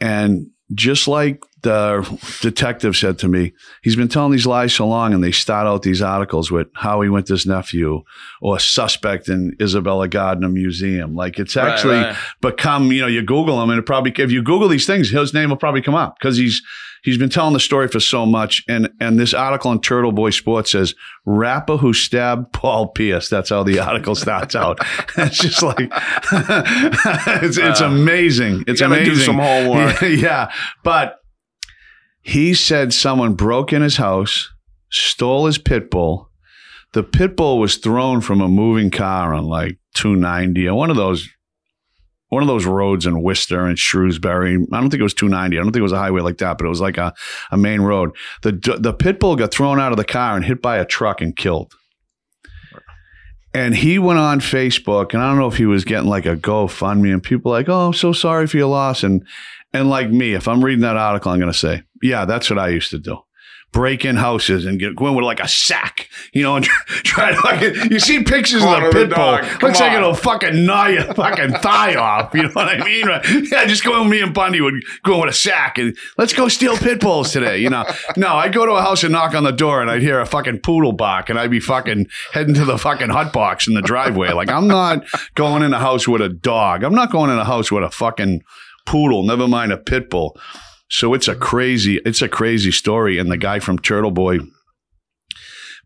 [0.00, 2.02] and just like the
[2.42, 5.82] detective said to me, he's been telling these lies so long, and they start out
[5.82, 8.02] these articles with how he went to his nephew
[8.40, 11.14] or suspect in Isabella Gardner Museum.
[11.14, 12.16] Like it's Right, actually right.
[12.40, 15.34] become, you know, you Google him and it probably, if you Google these things, his
[15.34, 16.62] name will probably come up because he's,
[17.06, 18.64] he's been telling the story for so much.
[18.68, 23.28] And, and this article in Turtle Boy Sports says rapper who stabbed Paul Pierce.
[23.28, 24.78] That's how the article starts out.
[25.16, 25.78] it's just like,
[27.42, 28.64] it's, it's amazing.
[28.66, 29.24] It's gotta do amazing.
[29.24, 30.02] some homework.
[30.02, 30.52] yeah.
[30.82, 31.20] But
[32.20, 34.52] he said someone broke in his house,
[34.90, 36.28] stole his pit bull.
[36.92, 40.96] The pit bull was thrown from a moving car on like 290 or one of
[40.96, 41.28] those
[42.28, 44.54] one of those roads in Worcester and Shrewsbury.
[44.54, 45.56] I don't think it was 290.
[45.56, 47.14] I don't think it was a highway like that, but it was like a,
[47.50, 48.10] a main road.
[48.42, 51.20] The the pit bull got thrown out of the car and hit by a truck
[51.20, 51.72] and killed.
[53.54, 56.36] And he went on Facebook, and I don't know if he was getting like a
[56.36, 59.26] GoFundMe, and people like, "Oh, I'm so sorry for your loss." And
[59.72, 62.58] and like me, if I'm reading that article, I'm going to say, "Yeah, that's what
[62.58, 63.18] I used to do."
[63.72, 67.34] Break in houses and get go in with like a sack, you know, and try
[67.34, 69.32] to like you see pictures of the pit bull.
[69.60, 72.32] Looks like it'll fucking gnaw your fucking thigh off.
[72.32, 73.06] You know what I mean?
[73.50, 76.32] Yeah, just go with me and Bundy would go in with a sack and let's
[76.32, 77.58] go steal pit bulls today.
[77.58, 77.84] You know,
[78.16, 80.26] no, I'd go to a house and knock on the door and I'd hear a
[80.26, 83.82] fucking poodle bark and I'd be fucking heading to the fucking hot box in the
[83.82, 84.32] driveway.
[84.32, 86.82] Like I'm not going in a house with a dog.
[86.82, 88.42] I'm not going in a house with a fucking
[88.86, 89.22] poodle.
[89.24, 90.38] Never mind a pit bull.
[90.88, 93.18] So it's a crazy, it's a crazy story.
[93.18, 94.38] And the guy from Turtle Boy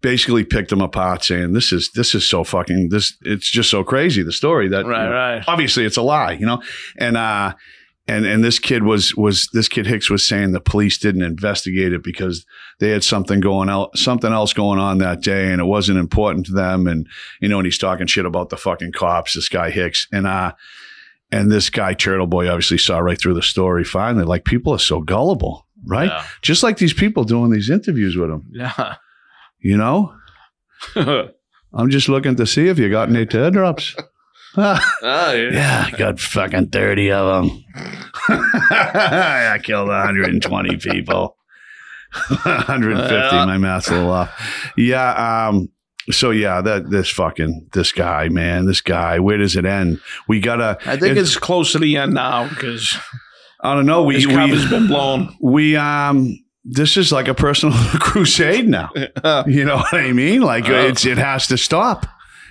[0.03, 3.17] basically picked him apart, saying, "This is this is so fucking this.
[3.23, 5.45] It's just so crazy the story that Right, right.
[5.47, 6.63] obviously it's a lie, you know."
[6.99, 7.55] And uh,
[8.07, 11.93] and and this kid was was this kid Hicks was saying the police didn't investigate
[11.93, 12.45] it because
[12.79, 16.47] they had something going out, something else going on that day, and it wasn't important
[16.47, 16.87] to them.
[16.87, 17.07] And
[17.41, 19.35] you know, and he's talking shit about the fucking cops.
[19.35, 20.53] This guy Hicks, and uh.
[21.33, 24.25] And this guy, Turtle Boy, obviously saw right through the story finally.
[24.25, 26.09] Like, people are so gullible, right?
[26.11, 26.25] Yeah.
[26.43, 28.97] Just like these people doing these interviews with him, Yeah.
[29.61, 30.13] you know?
[30.97, 33.95] I'm just looking to see if you got any teardrops.
[34.57, 34.79] Oh,
[35.33, 35.51] yeah.
[35.53, 37.65] yeah, I got fucking 30 of them.
[38.29, 41.37] I killed 120 people.
[42.43, 43.45] 150, Yeah.
[43.45, 44.73] my math's a little off.
[44.77, 45.69] Yeah, um,
[46.15, 50.01] so yeah, that this fucking this guy, man, this guy, where does it end?
[50.29, 52.97] We gotta I think it's, close to the end now because
[53.61, 55.37] I don't know, we his we, cover's been blown.
[55.41, 58.91] we um this is like a personal crusade now.
[59.47, 60.43] You know what I mean?
[60.43, 60.75] Like Oh.
[60.75, 62.07] it's it has to stop.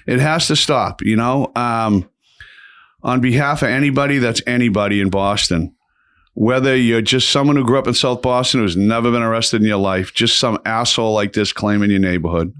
[0.07, 1.01] It has to stop.
[1.03, 2.10] You know, um,
[3.03, 5.76] on behalf of anybody that's anybody in Boston,
[6.34, 9.68] whether you're just someone who grew up in South Boston who's never been arrested in
[9.68, 12.53] your life, just some asshole like this claiming your neighborhood,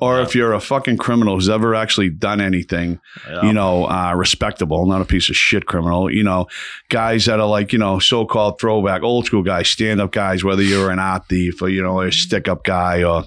[0.00, 3.42] or if you're a fucking criminal who's ever actually done anything, Yeah.
[3.42, 6.46] you know, uh, respectable, not a piece of shit criminal, you know,
[6.88, 10.42] guys that are like, you know, so called throwback, old school guys, stand up guys,
[10.44, 13.24] whether you're an art thief or, you know, a stick up guy or,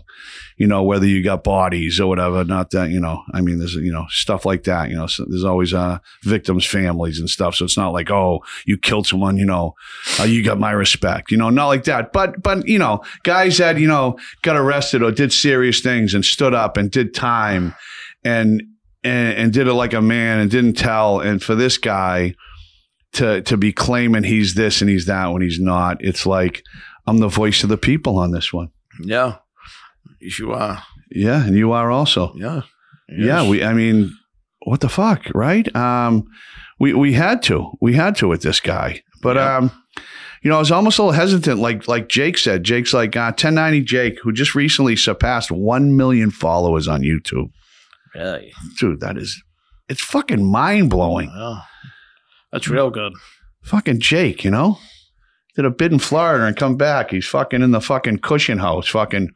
[0.57, 2.43] you know, whether you got bodies or whatever.
[2.43, 5.25] Not that, you know, I mean, there's, you know, stuff like that, you know, so
[5.27, 7.55] there's always uh, victims' families and stuff.
[7.55, 9.73] So it's not like, oh, you killed someone, you know,
[10.19, 12.13] uh, you got my respect, you know, not like that.
[12.13, 16.23] But, but, you know, guys that, you know, got arrested or did serious things and
[16.23, 17.73] stood up and did time
[18.23, 18.61] and,
[19.03, 21.19] and, and did it like a man and didn't tell.
[21.19, 22.35] And for this guy
[23.13, 26.63] to, to be claiming he's this and he's that when he's not, it's like,
[27.05, 28.69] I'm the voice of the people on this one.
[29.01, 29.37] Yeah.
[30.21, 30.81] Yes, you are.
[31.11, 31.45] Yeah.
[31.45, 32.33] And you are also.
[32.35, 32.61] Yeah.
[33.09, 33.63] Yeah, we.
[33.63, 34.11] I mean,
[34.65, 35.73] what the fuck, right?
[35.75, 36.25] Um,
[36.79, 39.57] we we had to, we had to with this guy, but Yeah.
[39.57, 39.71] um,
[40.43, 42.63] you know, I was almost a little hesitant, like like Jake said.
[42.63, 47.49] Jake's like uh, 1090 Jake, who just recently surpassed one million followers on YouTube.
[48.13, 48.51] Really?
[48.77, 49.41] Dude, that is,
[49.87, 51.31] it's fucking mind blowing.
[51.35, 51.61] Yeah.
[52.51, 53.13] That's real good.
[53.63, 54.77] Fucking Jake, you know,
[55.55, 57.11] did a bid in Florida and come back.
[57.11, 59.29] He's fucking in the fucking cushion house, fucking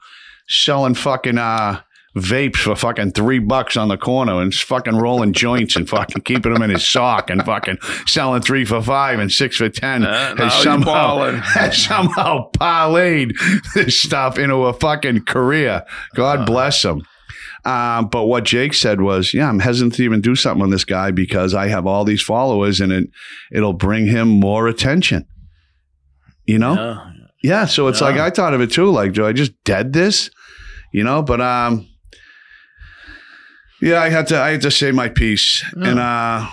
[0.49, 1.81] selling fucking uh
[2.17, 6.53] vapes for fucking three bucks on the corner and fucking rolling joints and fucking keeping
[6.53, 10.03] them in his sock and fucking selling three for five and six for ten.
[10.05, 13.33] Uh, has somehow has somehow parlayed
[13.73, 15.83] this stuff into a fucking career.
[16.15, 17.03] God bless him.
[17.65, 20.85] Um, but what Jake said was, yeah, I'm hesitant to even do something on this
[20.85, 23.09] guy because I have all these followers and it
[23.51, 25.25] it'll bring him more attention.
[26.45, 26.73] You know?
[26.75, 27.11] Yeah.
[27.43, 28.07] Yeah, so it's Yeah.
[28.07, 28.89] like I thought of it too.
[28.89, 30.29] Like, do I just dead this?
[30.93, 31.87] You know, but um,
[33.81, 36.47] yeah, I had to I had to say my piece, and uh,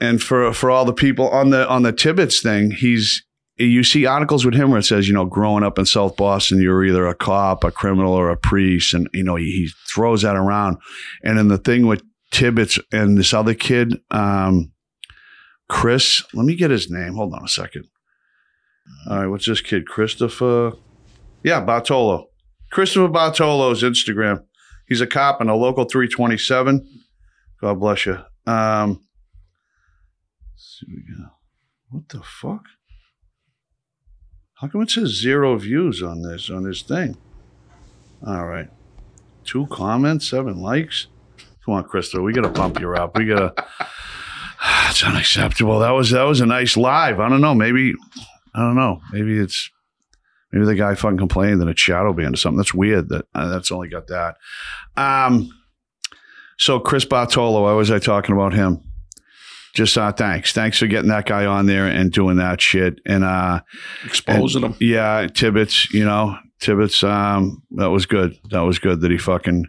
[0.00, 3.24] and for for all the people on the on the Tibbetts thing, he's
[3.56, 6.60] you see articles with him where it says, you know, growing up in South Boston,
[6.60, 10.22] you're either a cop, a criminal, or a priest, and you know he, he throws
[10.22, 10.78] that around.
[11.22, 14.72] And then the thing with Tibbetts and this other kid, um,
[15.68, 17.14] Chris, let me get his name.
[17.14, 17.84] Hold on a second.
[19.08, 19.86] All right, what's this kid?
[19.86, 20.72] Christopher.
[21.42, 22.28] Yeah, Bartolo.
[22.70, 24.44] Christopher Bartolo's Instagram.
[24.86, 26.86] He's a cop in a local 327.
[27.60, 28.18] God bless you.
[28.46, 29.00] Um,
[30.56, 31.24] see what we.
[31.90, 32.64] What the fuck?
[34.54, 37.16] How come it says zero views on this on this thing?
[38.26, 38.68] All right,
[39.44, 41.06] two comments, seven likes.
[41.64, 43.16] Come on, Christopher, we gotta pump you up.
[43.16, 43.54] We gotta.
[44.88, 45.80] It's unacceptable.
[45.80, 47.20] That was that was a nice live.
[47.20, 47.54] I don't know.
[47.54, 47.92] Maybe
[48.54, 49.00] I don't know.
[49.12, 49.68] Maybe it's
[50.54, 52.56] maybe the guy fucking complained that it's shadow banned or something.
[52.58, 53.08] That's weird.
[53.10, 54.36] That uh, that's only got that.
[54.96, 55.50] Um.
[56.56, 58.80] So Chris Bartolo, why was I talking about him?
[59.74, 63.00] Just uh, thanks, thanks for getting that guy on there and doing that shit.
[63.04, 63.60] And uh,
[64.04, 64.78] Exposing and- them.
[64.80, 68.38] Yeah, Tibbetts, you know, Tibbetts, um, that was good.
[68.50, 69.66] That was good that he fucking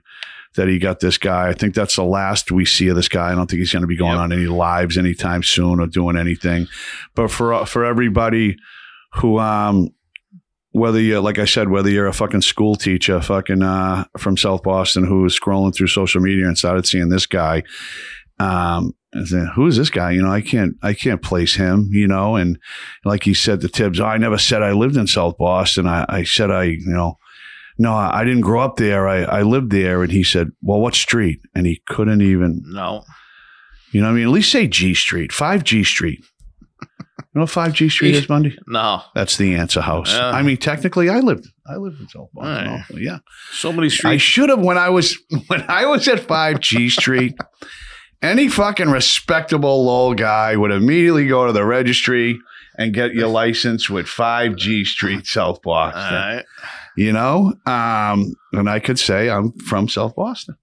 [0.58, 1.50] that he got this guy.
[1.50, 3.32] I think that's the last we see of this guy.
[3.32, 4.20] I don't think he's going to be going Yep.
[4.22, 6.68] on any lives anytime soon or doing anything.
[7.16, 8.58] But for for everybody
[9.16, 9.90] who um
[10.76, 14.62] whether you like I said, whether you're a fucking school teacher, fucking uh from South
[14.64, 17.64] Boston who was scrolling through social media and started seeing this guy,
[18.40, 18.94] um
[19.26, 20.12] saying, who is this guy?
[20.12, 22.60] You know, I can't I can't place him, you know, and
[23.06, 25.88] like he said to Tibbs, I never said I lived in South Boston.
[25.88, 27.18] I, I said I, you know,
[27.78, 29.08] no, I didn't grow up there.
[29.08, 30.04] I, I lived there.
[30.04, 31.40] And he said, well, what street?
[31.54, 33.04] And he couldn't even, No.
[33.92, 34.26] you know what I mean?
[34.28, 36.24] At least say G Street, 5G Street.
[36.82, 38.58] You know what 5G Street is, Bundy?
[38.66, 39.02] No.
[39.14, 40.14] That's the answer house.
[40.14, 40.30] Yeah.
[40.30, 42.66] I mean, technically, I lived, I lived in South Boston.
[42.72, 42.84] Right.
[42.94, 43.18] Yeah.
[43.52, 44.06] So many streets.
[44.06, 45.18] I should have when I was
[45.48, 47.36] when I was at 5G Street.
[48.22, 52.40] Any fucking respectable low guy would immediately go to the registry
[52.78, 56.14] and get your license with 5G Street, South Boston.
[56.14, 56.46] right.
[56.98, 60.56] You know, um, and I could say I'm from South Boston,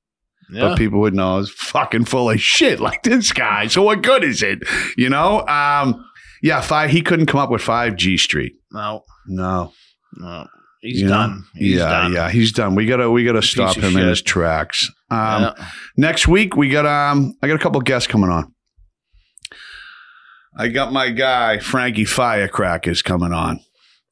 [0.53, 0.61] Yeah.
[0.69, 3.67] but people would know I was fucking full of shit like this guy.
[3.69, 4.59] So what good is it?
[4.97, 6.05] You know, um,
[6.43, 6.91] yeah, five.
[6.91, 8.53] He couldn't come up with 5G Street.
[8.73, 9.03] no.
[9.29, 9.73] No,
[10.17, 10.47] No.
[10.81, 11.45] He's You done.
[11.55, 12.13] He's yeah, done.
[12.13, 12.75] yeah, he's done.
[12.75, 14.91] We gotta, we gotta stop him in his tracks.
[15.11, 15.69] Um, Yeah.
[15.97, 18.53] Next week we got um I got a couple guests coming on.
[20.59, 23.61] I got my guy Frankie Firecrackers coming on.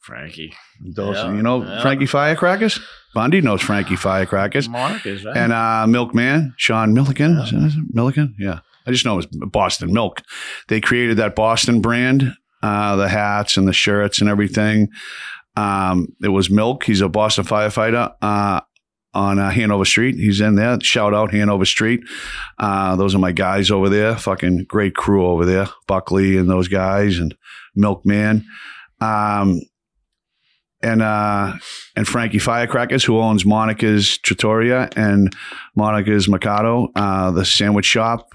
[0.02, 0.52] Frankie.
[0.94, 1.82] Those, Yeah, you know yeah.
[1.82, 2.80] Frankie Firecrackers?
[3.14, 4.68] Bundy knows Frankie Firecrackers.
[4.68, 5.36] Mark is right.
[5.36, 7.38] And uh Milkman, Sean Milliken.
[7.38, 8.34] Is it- is it Milliken?
[8.38, 8.60] Yeah.
[8.86, 10.22] I just know it was Boston Milk.
[10.68, 14.88] They created that Boston brand, uh, the hats and the shirts and everything.
[15.56, 16.84] Um, it was Milk.
[16.84, 18.12] He's a Boston firefighter.
[18.22, 18.60] Uh,
[19.12, 20.14] on uh, Hanover Street.
[20.14, 20.78] He's in there.
[20.82, 22.00] Shout out Hanover Street.
[22.60, 24.14] Uh, those are my guys over there.
[24.16, 25.68] Fucking great crew over there.
[25.88, 27.34] Buckley and those guys and
[27.74, 28.44] Milkman.
[29.00, 29.60] um,
[30.82, 31.54] and uh,
[31.96, 35.32] and Frankie Firecrackers, who owns Monica's Trattoria and
[35.76, 38.28] Monica's Mercato, uh, the sandwich shop.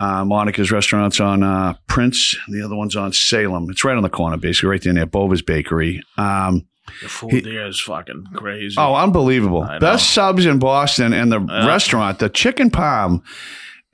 [0.00, 2.36] Uh, Monica's restaurant's on uh, Prince.
[2.48, 3.68] The other one's on Salem.
[3.70, 6.02] It's right on the corner, basically, right there near Bova's Bakery.
[6.18, 6.66] Um,
[7.02, 8.74] The food He- there is fucking crazy.
[8.78, 9.62] Oh, unbelievable.
[9.78, 13.22] Best subs in Boston and the restaurant, the chicken palm.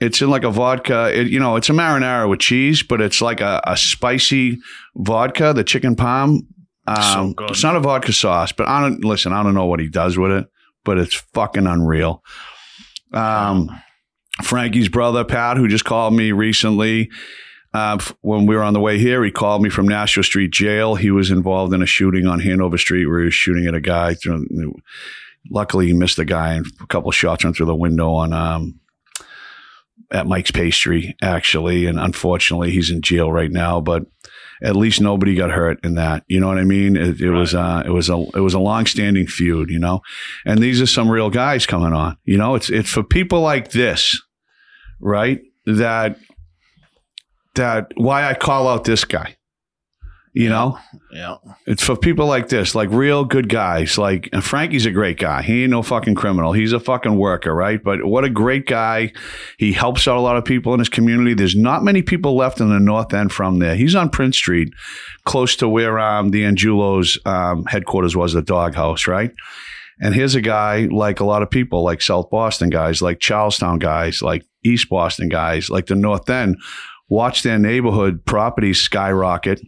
[0.00, 1.10] It's in like a vodka.
[1.12, 4.58] It, you know, it's a marinara with cheese, but it's like a, a spicy
[4.96, 6.46] vodka, the chicken palm.
[6.96, 7.46] Um, So.
[7.46, 9.32] It's not a vodka sauce, but I don't listen.
[9.32, 10.46] I don't know what he does with it,
[10.84, 12.22] but it's fucking unreal.
[13.12, 13.68] Um,
[14.42, 17.10] Frankie's brother Pat, who just called me recently,
[17.74, 20.94] uh, when we were on the way here, he called me from Nashua Street Jail.
[20.94, 23.80] He was involved in a shooting on Hanover Street where he was shooting at a
[23.80, 24.14] guy.
[24.14, 24.46] Through,
[25.50, 28.32] luckily, he missed the guy, and a couple of shots went through the window on
[28.32, 28.80] um,
[30.10, 31.84] at Mike's Pastry, actually.
[31.86, 33.80] And unfortunately, he's in jail right now.
[33.80, 34.04] But
[34.62, 36.24] at least nobody got hurt in that.
[36.26, 36.96] You know what I mean?
[36.96, 39.70] It, it was uh, it was a it was a long standing feud.
[39.70, 40.00] You know,
[40.44, 42.16] and these are some real guys coming on.
[42.24, 44.20] You know, it's it's for people like this,
[45.00, 45.40] right?
[45.66, 46.18] That
[47.54, 49.37] that why I call out this guy.
[50.38, 50.78] You know,
[51.10, 51.38] yeah.
[51.66, 53.98] it's for people like this, like real good guys.
[53.98, 55.42] Like and Frankie's a great guy.
[55.42, 56.52] He ain't no fucking criminal.
[56.52, 57.82] He's a fucking worker, right?
[57.82, 59.12] But what a great guy.
[59.58, 61.34] He helps out a lot of people in his community.
[61.34, 63.74] There's not many people left in the North End from there.
[63.74, 64.72] He's on Prince Street,
[65.24, 69.32] close to where um, the Angiulo's um, headquarters was, the doghouse, right?
[70.00, 73.80] And here's a guy like a lot of people, like South Boston guys, like Charlestown
[73.80, 76.58] guys, like East Boston guys, like the North End,
[77.08, 79.60] watch their neighborhood properties skyrocket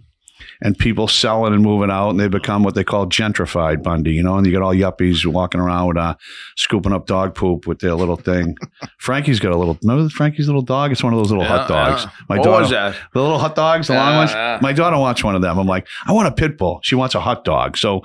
[0.62, 4.22] and people selling and moving out, and they become what they call gentrified Bundy, you
[4.22, 4.36] know.
[4.36, 6.14] And you got all yuppies walking around with uh,
[6.56, 8.56] scooping up dog poop with their little thing.
[8.98, 9.78] Frankie's got a little.
[9.82, 10.92] Remember Frankie's little dog?
[10.92, 12.04] It's one of those little hot dogs.
[12.04, 12.10] yeah.
[12.28, 12.96] My what daughter, was that?
[13.12, 14.30] the little hot dogs, the long ones.
[14.32, 14.58] yeah.
[14.62, 15.58] My daughter wants one of them.
[15.58, 16.80] I'm like, I want a pit bull.
[16.82, 17.76] She wants a hot dog.
[17.76, 18.02] So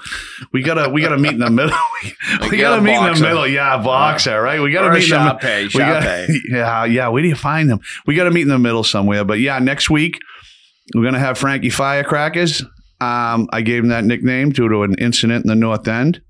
[0.51, 1.75] we gotta we gotta meet in the middle.
[2.41, 3.47] we Get gotta meet in the middle.
[3.47, 4.61] Yeah, boxer, right?
[4.61, 6.27] We gotta Or meet in the shop pay, we shop gotta- pay.
[6.49, 7.07] Yeah, yeah.
[7.09, 7.79] Where do you find them?
[8.05, 9.23] We got to meet in the middle somewhere.
[9.23, 10.19] But yeah, next week
[10.93, 12.61] we're gonna have Frankie Firecrackers.
[13.01, 16.21] Um, I gave him that nickname due to an incident in the North End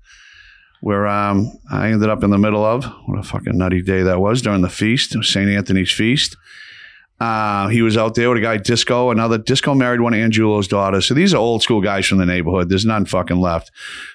[0.80, 2.84] where um, I ended up in the middle of.
[3.06, 5.48] What a fucking nutty day that was during the feast, St.
[5.48, 6.36] Anthony's feast.
[7.18, 9.10] Uh, he was out there with a guy, Disco.
[9.10, 11.06] Another Disco married one of Angiulo's daughters.
[11.06, 12.68] So these are old school guys from the neighborhood.
[12.68, 13.70] There's none fucking left.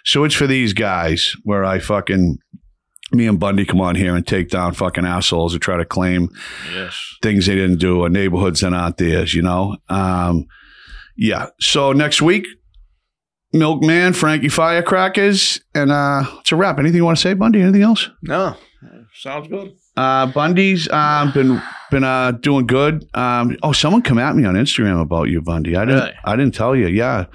[0.05, 2.37] So it's for these guys where I fucking
[3.13, 6.29] me and Bundy come on here and take down fucking assholes who try to claim
[6.73, 6.97] Yes.
[7.21, 9.77] things they didn't do or neighborhoods that aren't theirs, you know?
[9.89, 10.45] Um,
[11.17, 11.47] yeah.
[11.59, 12.47] So next week,
[13.53, 16.79] Milkman, Frankie Firecrackers, and uh, it's a wrap.
[16.79, 17.61] Anything you want to say, Bundy?
[17.61, 18.09] Anything else?
[18.21, 18.55] No.
[19.13, 19.73] Sounds good.
[19.97, 23.05] Uh, Bundy's um, been been uh, doing good.
[23.13, 25.75] Um, oh, someone come at me on Instagram about you, Bundy.
[25.75, 25.99] I didn't.
[25.99, 26.13] Really?
[26.23, 26.87] I didn't tell you.
[26.87, 27.25] Yeah,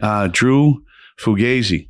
[0.00, 0.82] uh, Drew
[1.20, 1.87] Fugazi,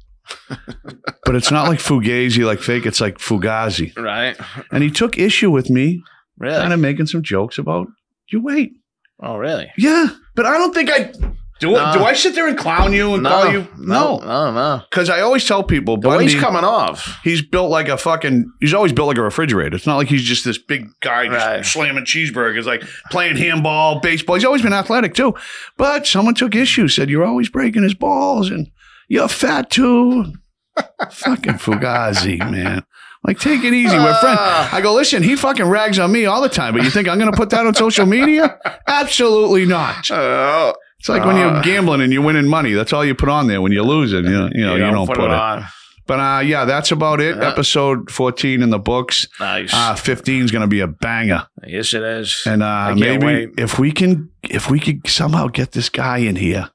[1.24, 2.86] but it's not like Fugazi, like fake.
[2.86, 4.36] It's like Fugazi, Right.
[4.72, 6.02] and he took issue with me,
[6.38, 6.56] Really?
[6.60, 7.88] kind of making some jokes about
[8.30, 8.72] you wait.
[9.20, 9.70] oh, really?
[9.78, 11.12] Yeah, but I don't think I
[11.60, 11.72] do.
[11.72, 11.92] No.
[11.92, 13.66] Do I sit there and clown you and call you?
[13.78, 14.82] no, No, no, no.
[14.88, 16.26] because I always tell people The Bundy.
[16.26, 17.18] weight's coming off.
[17.24, 18.48] He's built like a fucking.
[18.60, 19.74] He's always built like a refrigerator.
[19.74, 21.66] It's not like he's just this big guy just Right.
[21.66, 24.36] slamming cheeseburgers, like playing handball, baseball.
[24.36, 25.34] He's always been athletic too.
[25.76, 28.70] But someone took issue, said you're always breaking his balls and
[29.08, 30.32] you're fat too.
[31.10, 32.84] fucking Fugazi, man.
[33.24, 33.96] Like, take it easy.
[33.96, 34.38] We're friends.
[34.40, 34.74] Ah.
[34.74, 37.18] I go, listen, he fucking rags on me all the time, but you think I'm
[37.18, 38.58] going to put that on social media?
[38.86, 40.08] Absolutely not.
[40.10, 41.62] Oh, It's like when you're Ah.
[41.62, 42.72] gambling and you're winning money.
[42.74, 43.60] That's all you put on there.
[43.60, 45.30] When you're losing, you know, you, know, you don't, put, it.
[45.30, 45.64] on.
[46.06, 47.36] But uh, yeah, that's about it.
[47.36, 47.48] Yeah.
[47.50, 49.26] Episode 14 in the books.
[49.40, 49.70] Nice.
[49.74, 51.46] Uh, 15 is going to be a banger.
[51.66, 52.42] yes, it is.
[52.46, 53.50] And uh, maybe wait.
[53.58, 56.70] if we can, if we could somehow get this guy in here,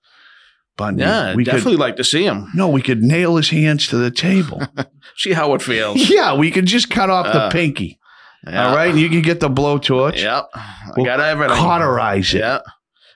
[0.78, 1.80] but yeah, we definitely could.
[1.80, 2.49] like to see him.
[2.55, 4.61] No, we could nail his hands to the table.
[5.17, 5.97] See how it feels.
[6.09, 7.99] yeah, we could just cut off the Uh, pinky.
[8.45, 8.67] Yeah.
[8.69, 10.17] All right, and you can get the blowtorch.
[10.21, 10.49] Yep.
[10.55, 11.55] I We'll got everything.
[11.55, 12.39] Cauterize it.
[12.39, 12.59] Yeah.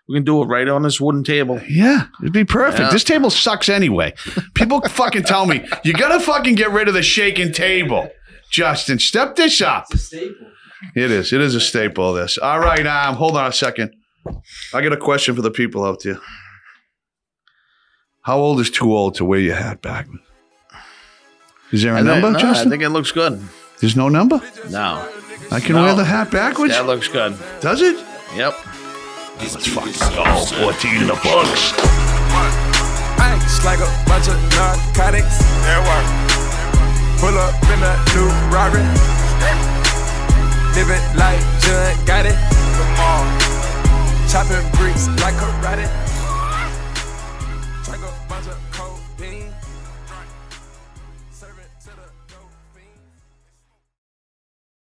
[0.08, 1.60] We can do it right on this wooden table.
[1.68, 2.80] Yeah, it'd be perfect.
[2.80, 2.89] Yeah.
[2.91, 4.14] This table sucks anyway.
[4.53, 8.10] People fucking tell me you gotta fucking get rid of the shaking table.
[8.51, 9.86] Justin, step this up.
[9.91, 10.47] It's a staple.
[10.95, 11.34] It is.
[11.34, 12.38] It is a staple of this.
[12.38, 12.86] All right.
[12.88, 13.93] Um, hold on a second.
[14.74, 16.20] I got a question for the people out there.
[18.28, 20.21] How old is too old to wear your hat backwards?
[21.71, 22.67] Is there a I think- number, no, Justin?
[22.67, 23.39] I think it looks good.
[23.80, 24.41] There's no number.
[24.69, 25.07] No.
[25.49, 25.84] I can No.
[25.84, 26.73] wear the hat backwards.
[26.73, 27.38] That looks good.
[27.61, 27.95] Does it?
[28.36, 28.53] Yep.
[29.39, 31.71] Let's fucking Oh, 14 in the books.
[33.32, 35.38] Ice like a bunch of narcotics.
[35.63, 36.07] That work.
[37.23, 38.84] Pull up in a new Rari.
[40.75, 42.36] Living like John Gotti.
[42.75, 43.25] Come on.
[44.28, 45.88] Chopping bricks like karate.